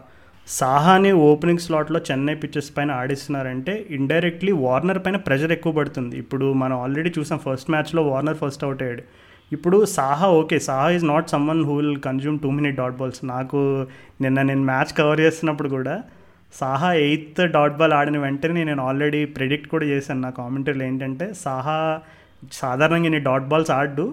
[0.58, 6.14] Sawhney opening స్లాట్లో చెన్నై పిచ్చెస్ పైన ఆడిస్తున్నారంటే ఇండైరెక్ట్లీ వార్నర్ పైన ప్రెషర్ ఎక్కువ పడుతుంది.
[6.24, 9.04] ఇప్పుడు మనం ఆల్రెడీ చూసాం ఫస్ట్ మ్యాచ్లో వార్నర్ ఫస్ట్ అవుట్ అయ్యాడు.
[9.56, 13.60] ఇప్పుడు Saha okay Saha is not someone who will consume too many dot balls నాకు
[14.26, 15.96] నిన్న నేను మ్యాచ్ కవర్ చేస్తున్నప్పుడు కూడా
[16.62, 20.22] సాహా ఎయిత్ డాట్ బాల్ ఆడిన వెంటనే నేను ఆల్రెడీ ప్రెడిక్ట్ కూడా చేశాను.
[20.28, 21.78] నా కామెంటరీలో ఏంటంటే సాహా
[22.62, 24.08] సాధారణంగా ఇన్ని డాట్ బాల్స్ ఆడు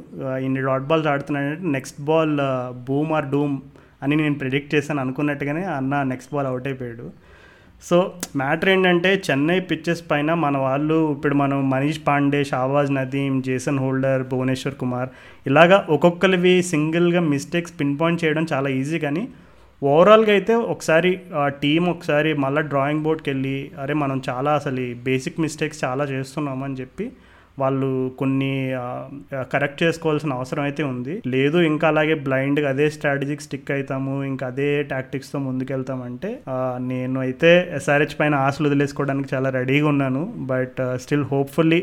[0.47, 2.37] ఇన్ని dot balls ఆడుతున్నాడంటే next ball
[2.89, 3.57] boom or doom
[4.03, 7.07] అని నేను ప్రిడిక్ట్ చేశాను అనుకున్నట్టుగానే అన్న నెక్స్ట్ బాల్ అవుట్ అయిపోయాడు.
[7.83, 7.97] సో
[8.37, 14.23] మ్యాటర్ ఏంటంటే చెన్నై పిచ్చెస్ పైన మన వాళ్ళు ఇప్పుడు మనం మనీష్ పాండే షావాజ్ నదీం జేసన్ హోల్డర్
[14.23, 15.11] భువనేశ్వర్ కుమార్
[15.47, 19.25] ఇలాగా ఒక్కొక్కరివి సింగిల్గా మిస్టేక్స్ పిన్ పాయింట్ చేయడం చాలా ఈజీ కానీ
[19.83, 21.11] ఓవరాల్గా అయితే ఒకసారి
[21.63, 27.07] టీం ఒకసారి మళ్ళీ డ్రాయింగ్ బోర్డ్కి వెళ్ళి అరే మనం చాలా అసలు బేసిక్ మిస్టేక్స్ చాలా చేస్తున్నామని చెప్పి
[27.59, 28.53] వాళ్ళు కొన్ని
[29.53, 31.15] కరెక్ట్ చేసుకోవాల్సిన అవసరం అయితే ఉంది.
[31.35, 36.31] లేదు ఇంకా అలాగే బ్లైండ్గా అదే స్ట్రాటజీకి స్టిక్ అవుతాము ఇంకా అదే టాక్టిక్స్తో ముందుకెళ్తామంటే
[36.93, 40.25] నేను అయితే ఎస్ఆర్హెచ్ పైన ఆశలు వదిలేసుకోవడానికి చాలా రెడీగా ఉన్నాను.
[40.53, 41.81] బట్ స్టిల్ హోప్ఫుల్లీ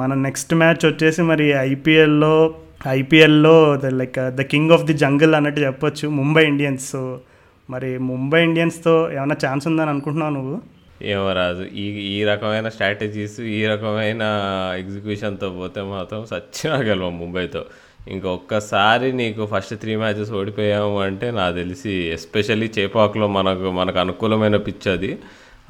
[0.00, 2.34] మన నెక్స్ట్ మ్యాచ్ వచ్చేసి మరి ఐపీఎల్లో
[2.98, 6.06] ఐపీఎల్లో the like the king of the jungle అన్నట్టు చెప్పొచ్చు.
[6.20, 6.86] ముంబై ఇండియన్స్.
[6.92, 7.02] సో
[7.70, 10.56] మరి ముంబై ఇండియన్స్తో ఏమైనా ఛాన్స్ ఉందని అనుకుంటున్నావు నువ్వు?
[11.04, 11.86] ఏమో రాదు ఈ
[12.20, 14.20] ఈ రకమైన స్ట్రాటజీస్ ఈ రకమైన
[14.78, 17.64] ఎగ్జిక్యూషన్తో పోతే మాత్రం సచ్చినా గెలవం ముంబైతో.
[18.08, 24.88] ఇంకొక్కసారి నీకు ఫస్ట్ త్రీ మ్యాచెస్ ఓడిపోయాము అంటే నాకు తెలిసి ఎస్పెషల్లీ చేపాకులో మనకు మనకు అనుకూలమైన పిచ్
[24.88, 25.18] అది.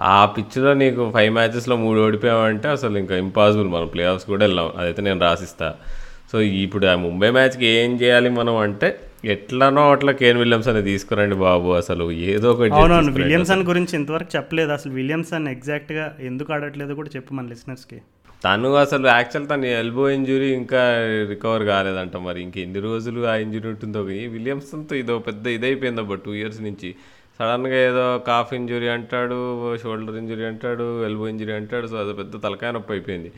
[0.01, 4.73] ఆ పిచ్లో నీకు ఫైవ్ మ్యాచెస్లో మూడు ఓడిపోయామంటే అసలు ఇంకా ఇంపాసిబుల్ మనం ప్లే ఆఫ్స్ కూడా వెళ్ళాం.
[4.79, 5.75] అదైతే నేను రాసిస్తా.
[6.33, 11.37] సో ఇప్పుడు ఆ ముంబై మ్యాచ్కి ఏం చేయాలి మనం అంటే ఎట్లనో అట్లా కేన్ విలియమ్స్ అనేది తీసుకురండి
[11.37, 12.13] బాబు అసలు.
[12.13, 13.13] ఏదో ఒకటి అవునవును.
[13.13, 14.73] విలియమ్సన్ గురించి ఇంతవరకు చెప్పలేదు.
[14.73, 18.01] అసలు విలియమ్సన్ ఎగ్జాక్ట్గా ఎందుకు ఆడట్లేదో కూడా చెప్పు మన లిసనర్స్కి
[18.45, 20.81] తను అసలు యాక్చువల్ తన ఎల్బో ఇంజురీ ఇంకా
[21.29, 22.43] రికవర్ కాలేదంట మరి.
[22.43, 24.03] ఇంక ఎన్ని రోజులు ఆ ఇంజురీ ఉంటుందో.
[24.03, 26.95] విలియమ్సన్తో ఇదో పెద్ద ఇదైపోయింది అబ్బా టూ ఇయర్స్ నుంచి.
[27.39, 32.73] సడన్గా ఏదో కాఫ్ ఇంజురీ అంటాడు షోల్డర్ ఇంజురీ అంటాడు ఎల్బో ఇంజురీ అంటాడు సో అది పెద్ద తలకాయ
[32.73, 33.33] నొప్పి అయిపోయింది.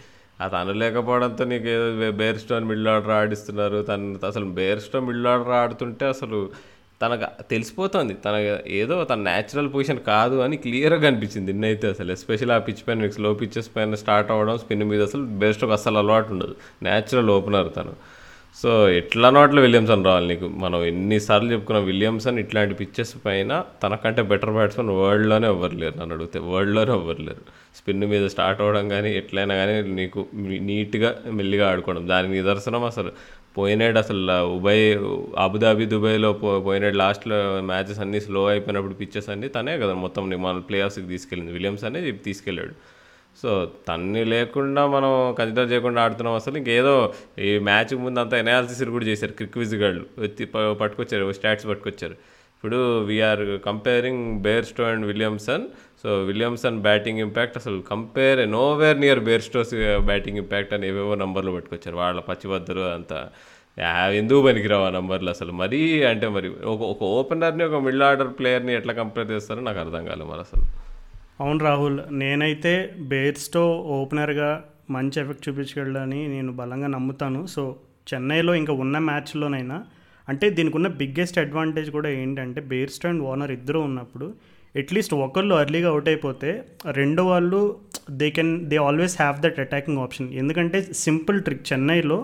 [0.48, 3.82] తను లేకపోవడంతో నీకు ఏదో బేర్ స్టోన్ మిడిల్ ఆర్డర్ ఆడిస్తున్నారు.
[3.82, 6.50] తను అసలు బేర్ స్టోన్ మిడిల్ ఆర్డర్ ఆడుతుంటే అసలు
[7.02, 8.14] తనకు తెలిసిపోతుంది.
[8.14, 12.12] తన ఏదో తన న్యాచురల్ పొజిషన్ కాదు అని క్లియర్గా అనిపించింది నిన్నైతే అసలు.
[12.12, 16.32] ఎస్పెషల్ ఆ పిచ్ పైన స్లో పిచ్చెస్ పైన స్టార్ట్ అవ్వడం స్పిన్ మీద అసలు బెస్ట్ అసలు అలవాటు
[16.32, 16.56] ఉండదు.
[16.82, 17.92] న్యాచురల్ ఓపెనర్ తను.
[18.62, 20.48] సో ఎట్లా నోట్ల విలియమ్సన్ రావాలి నీకు?
[20.48, 26.38] మనం ఎన్నిసార్లు చెప్పుకున్నాం విలియమ్సన్ ఇట్లాంటి పిచ్చెస్ పైన తనకంటే బెటర్ బ్యాట్స్మెన్ వరల్డ్లోనే ఎవ్వరు లేరు నన్ను అడిగితే.
[26.38, 27.63] వరల్డ్లోనే ఎవ్వరు లేరు.
[27.78, 30.20] స్పిన్ మీద స్టార్ట్ అవ్వడం కానీ ఎట్లయినా కానీ నీకు
[30.68, 32.08] నీట్గా మెల్లిగా ఆడుకోవడం.
[32.08, 33.12] దానికి నిదర్శనం అసలు
[33.58, 34.86] పోయినాడు అసలు ఉబయ్
[35.38, 40.58] అబుదాబి దుబాయ్లో పో పోయినాడు లాస్ట్లో మ్యాచెస్ అన్నీ స్లో అయిపోయినప్పుడు పిచ్చెస్ అన్నీ తనే కదా మొత్తం మన
[40.58, 41.52] ప్లేయర్స్కి తీసుకెళ్ళింది.
[41.52, 42.74] విలియమ్స్ అనేది తీసుకెళ్ళాడు.
[43.42, 43.50] సో
[43.88, 49.32] తన్ని లేకుండా మనం కన్సిడర్ చేయకుండా ఆడుతున్నాం అసలు ఇంకేదో ఈ మ్యాచ్ ముందు అంతా ఎనాలిసిస్ కూడా చేశారు
[49.32, 52.16] క్రిక్ విజ్ గాళ్ళు పట్టుకొచ్చారు స్టాట్స్ పట్టుకొచ్చారు.
[52.64, 55.64] ఇప్పుడు we're comparing Bairstow and Williamson
[56.02, 61.96] so Williamson batting impact అసలు compare nowhere near Bairstow's batting impact అని ఏవేవో నంబర్లు పట్టుకొచ్చారు.
[61.96, 63.28] వాళ్ళ పచ్చిబద్దరు అంతా.
[63.78, 65.52] యా, ఎందుకు పనికిరావు ఆ నంబర్లు అసలు?
[65.52, 70.04] మరీ అంటే మరి ఒక ఒక ఓపెనర్ని ఒక మిడిల్ ఆర్డర్ ప్లేయర్ని ఎట్లా కంపేర్ చేస్తారో నాకు అర్థం
[70.04, 70.62] కాలేదు మరి అసలు.
[71.40, 77.46] అవును రాహుల్ నేనైతే బేర్స్టో ఓపెనర్గా మంచి ఎఫెక్ట్ చూపించగలని నేను బలంగా నమ్ముతాను.
[77.46, 77.76] సో
[78.14, 79.84] చెన్నైలో ఇంకా ఉన్న మ్యాచ్లోనైనా
[80.28, 84.26] అంటే దీనికి ఉన్న బిగ్గెస్ట్ అడ్వాంటేజ్ కూడా ఏంటంటే బేర్స్టో అండ్ వార్నర్ ఇద్దరు ఉన్నప్పుడు
[84.76, 86.50] అట్లీస్ట్ ఒకళ్ళు అర్లీగా అవుట్ అయిపోతే
[86.90, 87.60] రెండో వాళ్ళు
[88.10, 92.18] they can they always have that attacking option ఎందుకంటే సింపుల్ ట్రిక్ చెన్నైలో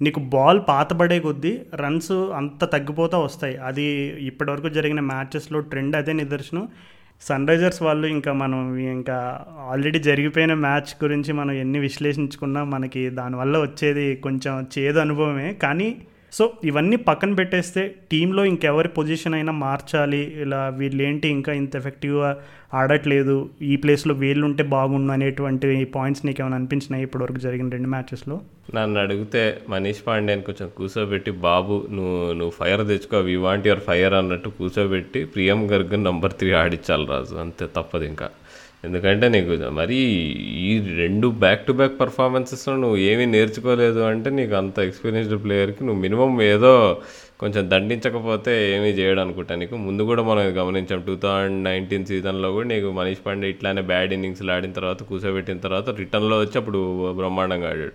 [0.00, 3.56] నీకు బాల్ పాతబడే కొద్దీ రన్స్ అంత తగ్గిపోతూ వస్తాయి.
[3.56, 3.86] అది
[4.20, 6.68] ఇప్పటివరకు జరిగిన మ్యాచెస్లో ట్రెండ్ అదే నిదర్శనం.
[7.20, 9.16] సన్ రైజర్స్ వాళ్ళు ఇంకా మనం ఇంకా
[9.70, 15.52] ఆల్రెడీ జరిగిపోయిన మ్యాచ్ గురించి మనం ఎన్ని విశ్లేషించుకున్నా మనకి దానివల్ల వచ్చేది కొంచెం చేదు అనుభవమే.
[15.52, 15.88] కానీ
[16.32, 20.20] సో ఇవన్నీ పక్కన పెట్టేస్తే టీంలో ఇంకెవరి పొజిషన్ అయినా మార్చాలి.
[20.42, 22.30] ఇలా వీళ్ళేంటి ఇంకా ఇంత ఎఫెక్టివ్గా
[22.74, 23.50] ఆడట్లేదు?
[23.62, 28.40] ఈ ప్లేస్లో వీళ్ళు ఉంటే బాగుండు అనేటువంటి పాయింట్స్ నీకు ఏమైనా అనిపించినాయి ఇప్పటివరకు జరిగిన రెండు మ్యాచెస్లో?
[28.74, 34.14] నన్ను అడిగితే మనీష్ పాండేని కొంచెం కూర్చోబెట్టి బాబు నువ్వు నువ్వు ఫైర్ తెచ్చుకో వీ వాంట్ యువర్ ఫైర్
[34.14, 37.34] అన్నట్టు కూర్చోబెట్టి ప్రియం గర్గ్ నంబర్ త్రీ ఆడించాలి రాజు.
[37.36, 38.28] అంతే తప్పదు ఇంకా
[38.84, 39.96] ఎందుకంటే నీకు మరి
[40.66, 46.02] ఈ రెండు బ్యాక్ టు బ్యాక్ పర్ఫార్మెన్సెస్లో నువ్వు ఏమీ నేర్చుకోలేదు అంటే నీకు అంత ఎక్స్పీరియన్స్డ్ ప్లేయర్కి నువ్వు
[46.02, 47.00] మినిమం ఏదో
[47.40, 49.54] కొంచెం దండించకపోతే ఏమీ చేయడం అనుకుంటా.
[49.54, 51.00] నీకు ముందు కూడా మనం గమనించాం.
[51.06, 55.90] టూ థౌజండ్ నైన్టీన్ సీజన్లో కూడా నీకు మనీష్ పాండే ఇట్లానే బ్యాడ్ ఇన్నింగ్స్లు ఆడిన తర్వాత కూర్చోబెట్టిన తర్వాత
[55.90, 57.92] రిటర్న్లో వచ్చి అప్పుడు బ్రహ్మాండంగా ఆడాడు.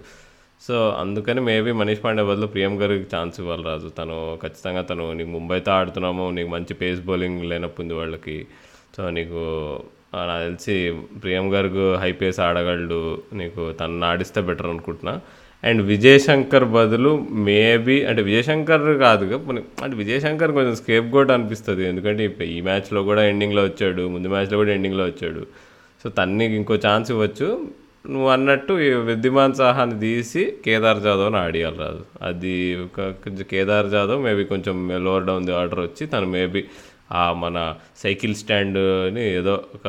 [0.67, 3.87] సో అందుకని మేబీ మనీష్ పాండే బదులు ప్రియం గారికి ఛాన్స్ ఇవ్వాలి రాజు.
[3.87, 8.47] తను ఖచ్చితంగా తను నీకు ముంబైతో ఆడుతున్నాము నీకు మంచి పేస్ బౌలింగ్ లేనప్పుడు ఉంది వాళ్ళకి.
[8.97, 9.41] సో నీకు
[10.15, 15.19] నాకు తెలిసి ప్రియం గారు హైపేస్ ఆడగలడు నీకు తను ఆడిస్తే బెటర్ అనుకుంటున్నా.
[15.63, 21.87] అండ్ విజయశంకర్ బదులు మేబీ అంటే విజయశంకర్ శంకర్ అంటే విజయశంకర్ కొంచెం స్కేప్ గోట్ అనిపిస్తుంది.
[21.87, 25.47] ఎందుకంటే ఈ మ్యాచ్లో కూడా ఎండింగ్లో వచ్చాడు ముందు మ్యాచ్లో కూడా ఎండింగ్లో వచ్చాడు.
[26.03, 27.67] సో తనకి ఇంకో ఛాన్స్ ఇవ్వచ్చు.
[28.09, 32.05] నువ్వు అన్నట్టు విద్యమాన్ సాహాన్ని తీసి కేదార్ జాదవ్ని ఆడియాలి రాదు.
[32.21, 36.63] అది ఒక కొంచెం కేదార్ జాదవ్ మేబీ కొంచెం లోవర్ డౌన్ ది ఆర్డర్ వచ్చి తను మేబీ
[37.15, 37.57] ఆ మన
[38.03, 39.87] సైకిల్ స్టాండ్ని ఏదో ఒక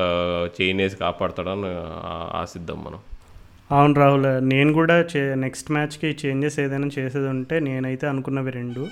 [0.57, 1.71] చైన్ వేసి కాపాడతాడని
[2.43, 3.01] ఆశిద్దాం మనం.
[3.77, 8.83] అవును రాహుల్ నేను కూడా చే నెక్స్ట్ మ్యాచ్కి చేంజెస్ ఏదైనా చేసేది ఉంటే నేనైతే అనుకున్నవి రెండు.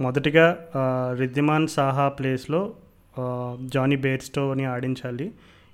[0.00, 0.46] మొదటిగా
[1.20, 2.62] రిద్దిమాన్ సాహా ప్లేస్లో
[3.74, 5.26] జానీ బేర్స్టోని ఆడించాలి.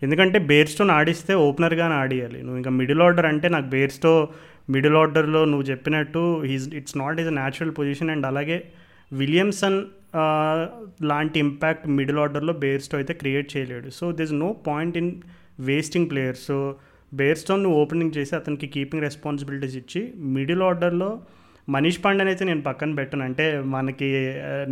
[0.02, 2.38] ఎందుకంటే బేర్స్టోని ఆడిస్తే ఓపెనర్గానే ఆడియాలి.
[2.44, 4.12] నువ్వు ఇంకా మిడిల్ ఆర్డర్ అంటే నాకు బేర్స్టో
[4.74, 8.58] మిడిల్ ఆర్డర్లో నువ్వు చెప్పినట్టు he's it's not is a natural position and అలాగే
[9.12, 9.78] విలియమ్సన్
[11.10, 13.88] లాంటి ఇంపాక్ట్ మిడిల్ ఆర్డర్లో బేర్స్టో అయితే క్రియేట్ చేయలేడు.
[13.98, 15.12] So this no point in
[15.60, 16.56] wasting players so
[17.12, 20.02] Bairstow నువ్వు ఓపెనింగ్ చేసి అతనికి కీపింగ్ రెస్పాన్సిబిలిటీస్ ఇచ్చి
[20.36, 21.10] మిడిల్ ఆర్డర్లో
[21.68, 23.22] మనీష్ పాండేని అయితే నేను పక్కన పెట్టను.
[23.28, 23.44] అంటే
[23.74, 24.08] మనకి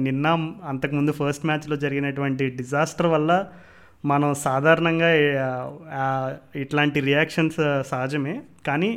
[0.07, 0.27] నిన్న
[0.65, 3.33] అంతకుముందు ఫస్ట్ మ్యాచ్లో జరిగినటువంటి డిజాస్టర్ వల్ల
[4.05, 5.11] మనం సాధారణంగా
[6.63, 8.35] ఇట్లాంటి రియాక్షన్స్ సహజమే.
[8.67, 8.91] కానీ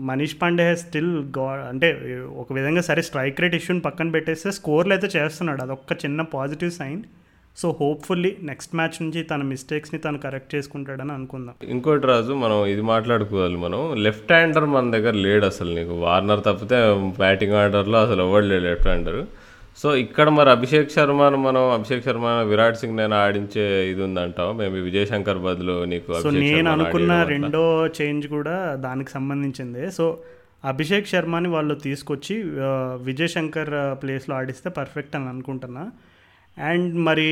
[0.00, 5.62] మనీష్ పాండే స్టిల్గా అంటే ఒక విధంగా సరే స్ట్రైక్ రేట్ ఇష్యూని పక్కన పెట్టేస్తే స్కోర్లు అయితే చేస్తున్నాడు.
[5.62, 7.02] అదొక్క చిన్న positive sign
[7.56, 11.54] so hopefully next match నుంచి తన మిస్టేక్స్ని తను కరెక్ట్ చేసుకుంటాడని అనుకుందాం.
[11.64, 13.94] ఇంకోటి రాజు మనం ఇది మాట్లాడుకోవాలి మనం.
[14.02, 15.92] లెఫ్ట్ హ్యాండర్ మన దగ్గర లేడు అసలు నీకు.
[15.92, 16.76] వార్నర్ తప్పితే
[17.18, 19.26] బ్యాటింగ్ ఆర్డర్లో అసలు ఎవరు లేడు లెఫ్ట్ హ్యాండర్
[19.82, 24.80] సో ఇక్కడ మరి అభిషేక్ శర్మను మనం అభిషేక్ శర్మ విరాట్ సింగ్ నేను ఆడించే ఇది ఉందంటావు మేబీ
[24.80, 27.14] విజయ్ శంకర్ బదులు నీకు సో నేను అనుకున్న.
[27.32, 27.62] రెండో
[27.98, 29.90] చేంజ్ కూడా దానికి సంబంధించిందే.
[29.90, 30.04] సో
[30.64, 32.70] అభిషేక్ శర్మని వాళ్ళు తీసుకొచ్చి ఆ,
[33.02, 35.84] విజయ్ శంకర్ ప్లేస్లో ఆడిస్తే పర్ఫెక్ట్ అని అనుకుంటున్నా.
[36.56, 37.28] అండ్ మరి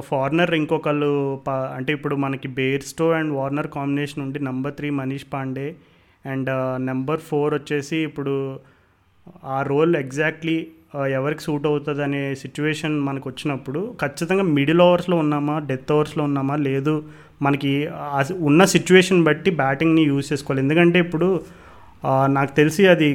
[0.00, 1.10] ఫార్నర్ ఇంకొకళ్ళు
[1.46, 5.68] పా- అంటే ఇప్పుడు మనకి బేర్స్టో అండ్ వార్నర్ కాంబినేషన్ ఉండి number three Manish Pandey
[6.24, 6.50] and
[6.86, 8.34] number four వచ్చేసి ఇప్పుడు
[9.48, 10.56] ఆ రోల్ ఎగ్జాక్ట్లీ
[11.18, 16.94] ఎవరికి సూట్ అవుతుంది అనే సిచ్యువేషన్ మనకు వచ్చినప్పుడు ఖచ్చితంగా మిడిల్ ఓవర్స్లో ఉన్నామా డెత్ ఓవర్స్లో ఉన్నామా లేదు
[17.42, 17.72] మనకి
[18.48, 20.62] ఉన్న సిచ్యువేషన్ బట్టి బ్యాటింగ్ని యూజ్ చేసుకోవాలి.
[20.62, 21.28] ఎందుకంటే ఇప్పుడు
[22.28, 23.08] నాకు తెలిసి అది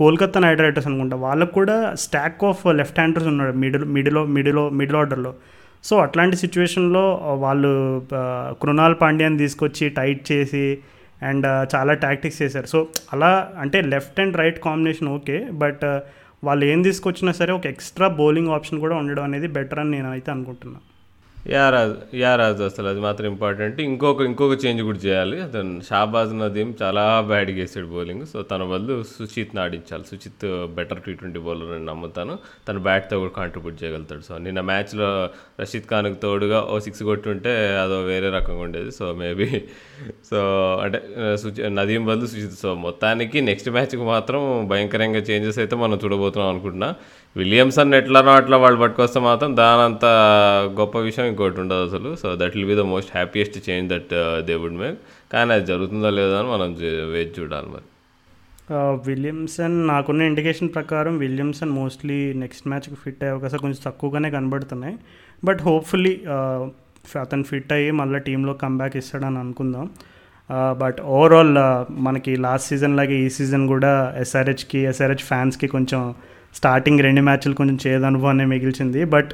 [0.00, 4.96] కోల్కతా నైట్ రైడర్స్ అనుకుంటా వాళ్ళకు కూడా స్టాక్ ఆఫ్ లెఫ్ట్ హ్యాండర్స్ ఉన్నాడు మిడిల్ మిడిల్ మిడిల్ మిడిల్
[4.96, 5.32] ఆర్డర్లో
[5.84, 7.02] సో అట్లాంటి సిచ్యువేషన్లో
[7.38, 7.72] వాళ్ళు
[8.62, 10.78] కృణాల్ పాండ్యాన్ని తీసుకొచ్చి టైట్ చేసి
[11.22, 12.66] అండ్ చాలా టాక్టిక్స్ చేశారు.
[12.66, 12.78] సో
[13.12, 15.84] అలా అంటే left and right combination okay but
[16.42, 20.30] వాళ్ళు ఏం తీసుకొచ్చినా సరే ఒక ఎక్స్ట్రా బౌలింగ్ ఆప్షన్ కూడా ఉండడం అనేది బెటర్ అని నేను అయితే
[20.30, 20.87] అనుకుంటున్నాను
[21.52, 22.30] యా రాజు యా
[22.68, 25.36] అసలు అది మాత్రం ఇంపార్టెంట్ ఇంకొక ఇంకొక చేంజ్ కూడా చేయాలి.
[25.44, 30.04] అతను షాబాజ్ నదీం చాలా బ్యాడ్గా వేసాడు బౌలింగ్ సో తన బదులు సుచిత్ని ఆడించాలి.
[30.10, 30.44] Suchith
[30.78, 32.34] better T twenty bowler అని నమ్ముతాను.
[32.68, 34.24] తన బ్యాట్తో కూడా కాంట్రిబ్యూట్ చేయగలుగుతాడు.
[34.28, 35.08] సో నిన్న మ్యాచ్లో
[35.60, 38.92] రషీద్ ఖాన్కి తోడుగా ఓ సిక్స్ కొట్టుంటే అదో వేరే రకంగా ఉండేది.
[38.98, 39.48] సో మేబీ
[40.30, 40.40] సో
[40.84, 41.00] అంటే
[41.44, 42.58] సుచి నదీం బదులు సుచిత్.
[42.64, 46.90] సో మొత్తానికి నెక్స్ట్ మ్యాచ్కి మాత్రం భయంకరంగా చేంజెస్ అయితే మనం చూడబోతున్నాం అనుకుంటున్నా.
[47.36, 50.06] విలియమ్సన్ ఎట్లానో అట్లా వాళ్ళు పట్టుకొస్తే మాత్రం దానంత
[50.80, 52.10] గొప్ప విషయం ఇంకోటి ఉండదు అసలు.
[52.22, 54.12] So that will be the most happiest change that
[54.48, 54.98] they would make
[55.32, 56.74] కానీ అది జరుగుతుందో లేదో అని మనం
[57.14, 57.86] వేచి చూడాలి మరి.
[58.76, 64.94] Uh, విలియమ్సన్ నాకున్న ఇండికేషన్ ప్రకారం విలియమ్సన్ మోస్ట్లీ నెక్స్ట్ మ్యాచ్కి ఫిట్ అయ్యే అవకాశం కొంచెం తక్కువగానే కనబడుతున్నాయి.
[65.42, 66.62] బట్ హోప్ఫుల్లీ uh,
[67.22, 69.86] అతను ఫిట్ అయ్యి మళ్ళీ టీంలో కమ్బ్యాక్ ఇస్తాడని అనుకుందాం.
[70.50, 71.54] Uh, బట్ ఓవరాల్
[72.08, 73.92] మనకి లాస్ట్ సీజన్ లాగే ఈ సీజన్ కూడా
[74.24, 76.02] ఎస్ఆర్హెచ్కి ఎస్ఆర్హెచ్ ఫ్యాన్స్కి కొంచెం
[76.54, 79.04] స్టార్టింగ్ రెండు మ్యాచ్లు కొంచెం చేదు అనుభవాన్ని మిగిల్చింది.
[79.04, 79.30] బట్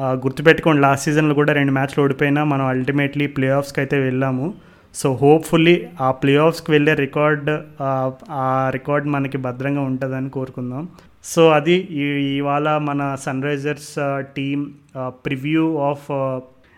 [0.00, 4.54] గుర్తుపెట్టుకోండి లాస్ట్ సీజన్లో కూడా రెండు మ్యాచ్లు ఓడిపోయినా మనం అల్టిమేట్లీ ప్లే ఆఫ్స్కి అయితే వెళ్ళాము.
[4.94, 7.50] సో హోప్ఫుల్లీ ఆ ప్లే ఆఫ్స్కి వెళ్ళే రికార్డ్
[8.30, 10.88] ఆ రికార్డ్ మనకి భద్రంగా ఉంటుందని కోరుకుందాం.
[11.24, 11.74] సో అది
[12.36, 13.94] ఇవాళ మన Sunrisers
[14.36, 14.66] team
[15.26, 16.10] preview of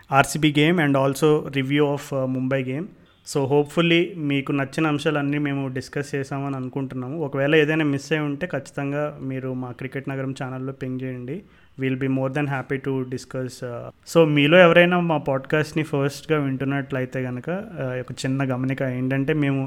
[0.09, 2.87] RCB game and also review of Mumbai game
[3.31, 7.15] so hopefully మీకు నచ్చిన అంశాలన్నీ మేము డిస్కస్ చేసామని అనుకుంటున్నాము.
[7.25, 11.35] ఒకవేళ ఏదైనా మిస్ అయి ఉంటే ఖచ్చితంగా మీరు మా క్రికెట్ నగరం ఛానల్లో పింగ్ చేయండి.
[11.81, 13.59] Will be more than happy to discuss
[14.07, 17.49] so మీలో ఎవరైనా మా పాడ్కాస్ట్ని ఫస్ట్గా వింటున్నట్లయితే కనుక
[17.83, 19.61] uh, ఒక చిన్న గమనిక ఏంటంటే మేము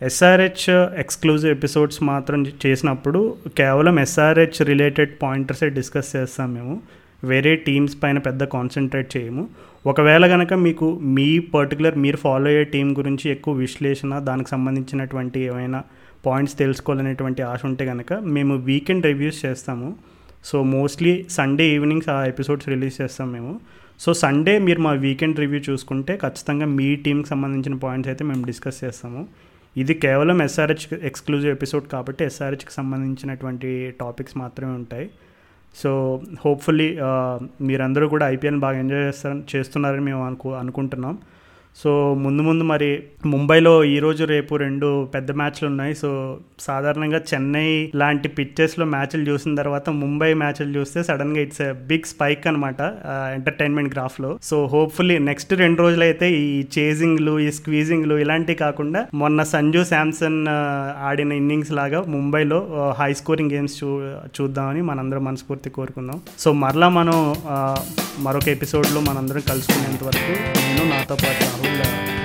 [0.00, 0.64] ఎస్ఆర్హెచ్
[1.02, 3.20] ఎక్స్క్లూజివ్ ఎపిసోడ్స్ మాత్రం చేసినప్పుడు
[3.58, 6.74] కేవలం ఎస్ఆర్హెచ్ రిలేటెడ్ పాయింటర్సే డిస్కస్ చేస్తాం మేము.
[7.24, 9.44] వేరే టీమ్స్ పైన పెద్ద కాన్సన్ట్రేట్ చేయము.
[9.90, 15.80] ఒకవేళ కనుక మీకు మీ పర్టికులర్ మీరు ఫాలో అయ్యే టీం గురించి ఎక్కువ విశ్లేషణ దానికి సంబంధించినటువంటి ఏమైనా
[16.24, 19.88] పాయింట్స్ తెలుసుకోవాలనేటువంటి ఆశ ఉంటే కనుక మేము వీకెండ్ రివ్యూస్ చేస్తాము.
[20.48, 23.52] సో మోస్ట్లీ సండే ఈవినింగ్స్ ఆ ఎపిసోడ్స్ రిలీజ్ చేస్తాం మేము.
[24.00, 28.80] సో సండే మీరు మా వీకెండ్ రివ్యూ చూసుకుంటే ఖచ్చితంగా మీ టీంకి సంబంధించిన పాయింట్స్ అయితే మేము డిస్కస్
[28.84, 29.22] చేస్తాము.
[29.76, 33.70] ఇది కేవలం ఎస్ఆర్హెచ్ ఎక్స్క్లూజివ్ ఎపిసోడ్ కాబట్టి ఎస్ఆర్హెచ్కి సంబంధించినటువంటి
[34.02, 35.06] టాపిక్స్ మాత్రమే ఉంటాయి.
[35.80, 35.90] సో
[36.42, 36.88] హోప్ఫుల్లీ
[37.68, 41.16] మీరందరూ కూడా ఐపీఎల్ బాగా ఎంజాయ్ చేస్తారని చేస్తున్నారని మేము అనుకు అనుకుంటున్నాం.
[41.80, 41.90] సో
[42.24, 42.88] ముందు ముందు మరి
[43.32, 45.94] ముంబైలో ఈరోజు రేపు రెండు పెద్ద మ్యాచ్లు ఉన్నాయి.
[46.02, 46.10] సో
[46.66, 52.80] సాధారణంగా చెన్నై లాంటి పిచ్చెస్లో మ్యాచ్లు చూసిన తర్వాత ముంబై మ్యాచ్లు చూస్తే సడన్గా ఇట్స్ బిగ్ స్పైక్ అనమాట
[53.36, 54.30] ఎంటర్టైన్మెంట్ గ్రాఫ్లో.
[54.48, 60.40] సో హోప్ఫుల్లీ నెక్స్ట్ రెండు రోజులు అయితే ఈ చేజింగ్లు ఈ స్క్వీజింగ్లు ఇలాంటివి కాకుండా మొన్న సంజు శాంసన్
[61.10, 62.60] ఆడిన ఇన్నింగ్స్ లాగా ముంబైలో
[63.00, 63.90] హై స్కోరింగ్ గేమ్స్ చూ
[64.38, 66.20] చూద్దామని మనందరం మనస్ఫూర్తి కోరుకుందాం.
[66.38, 67.18] సో మరలా మనం
[68.26, 72.15] మరొక ఎపిసోడ్లో మనందరం కలుసుకునేంత వరకు నేను నాతో పాటు రాహుల్ గుడ్ బై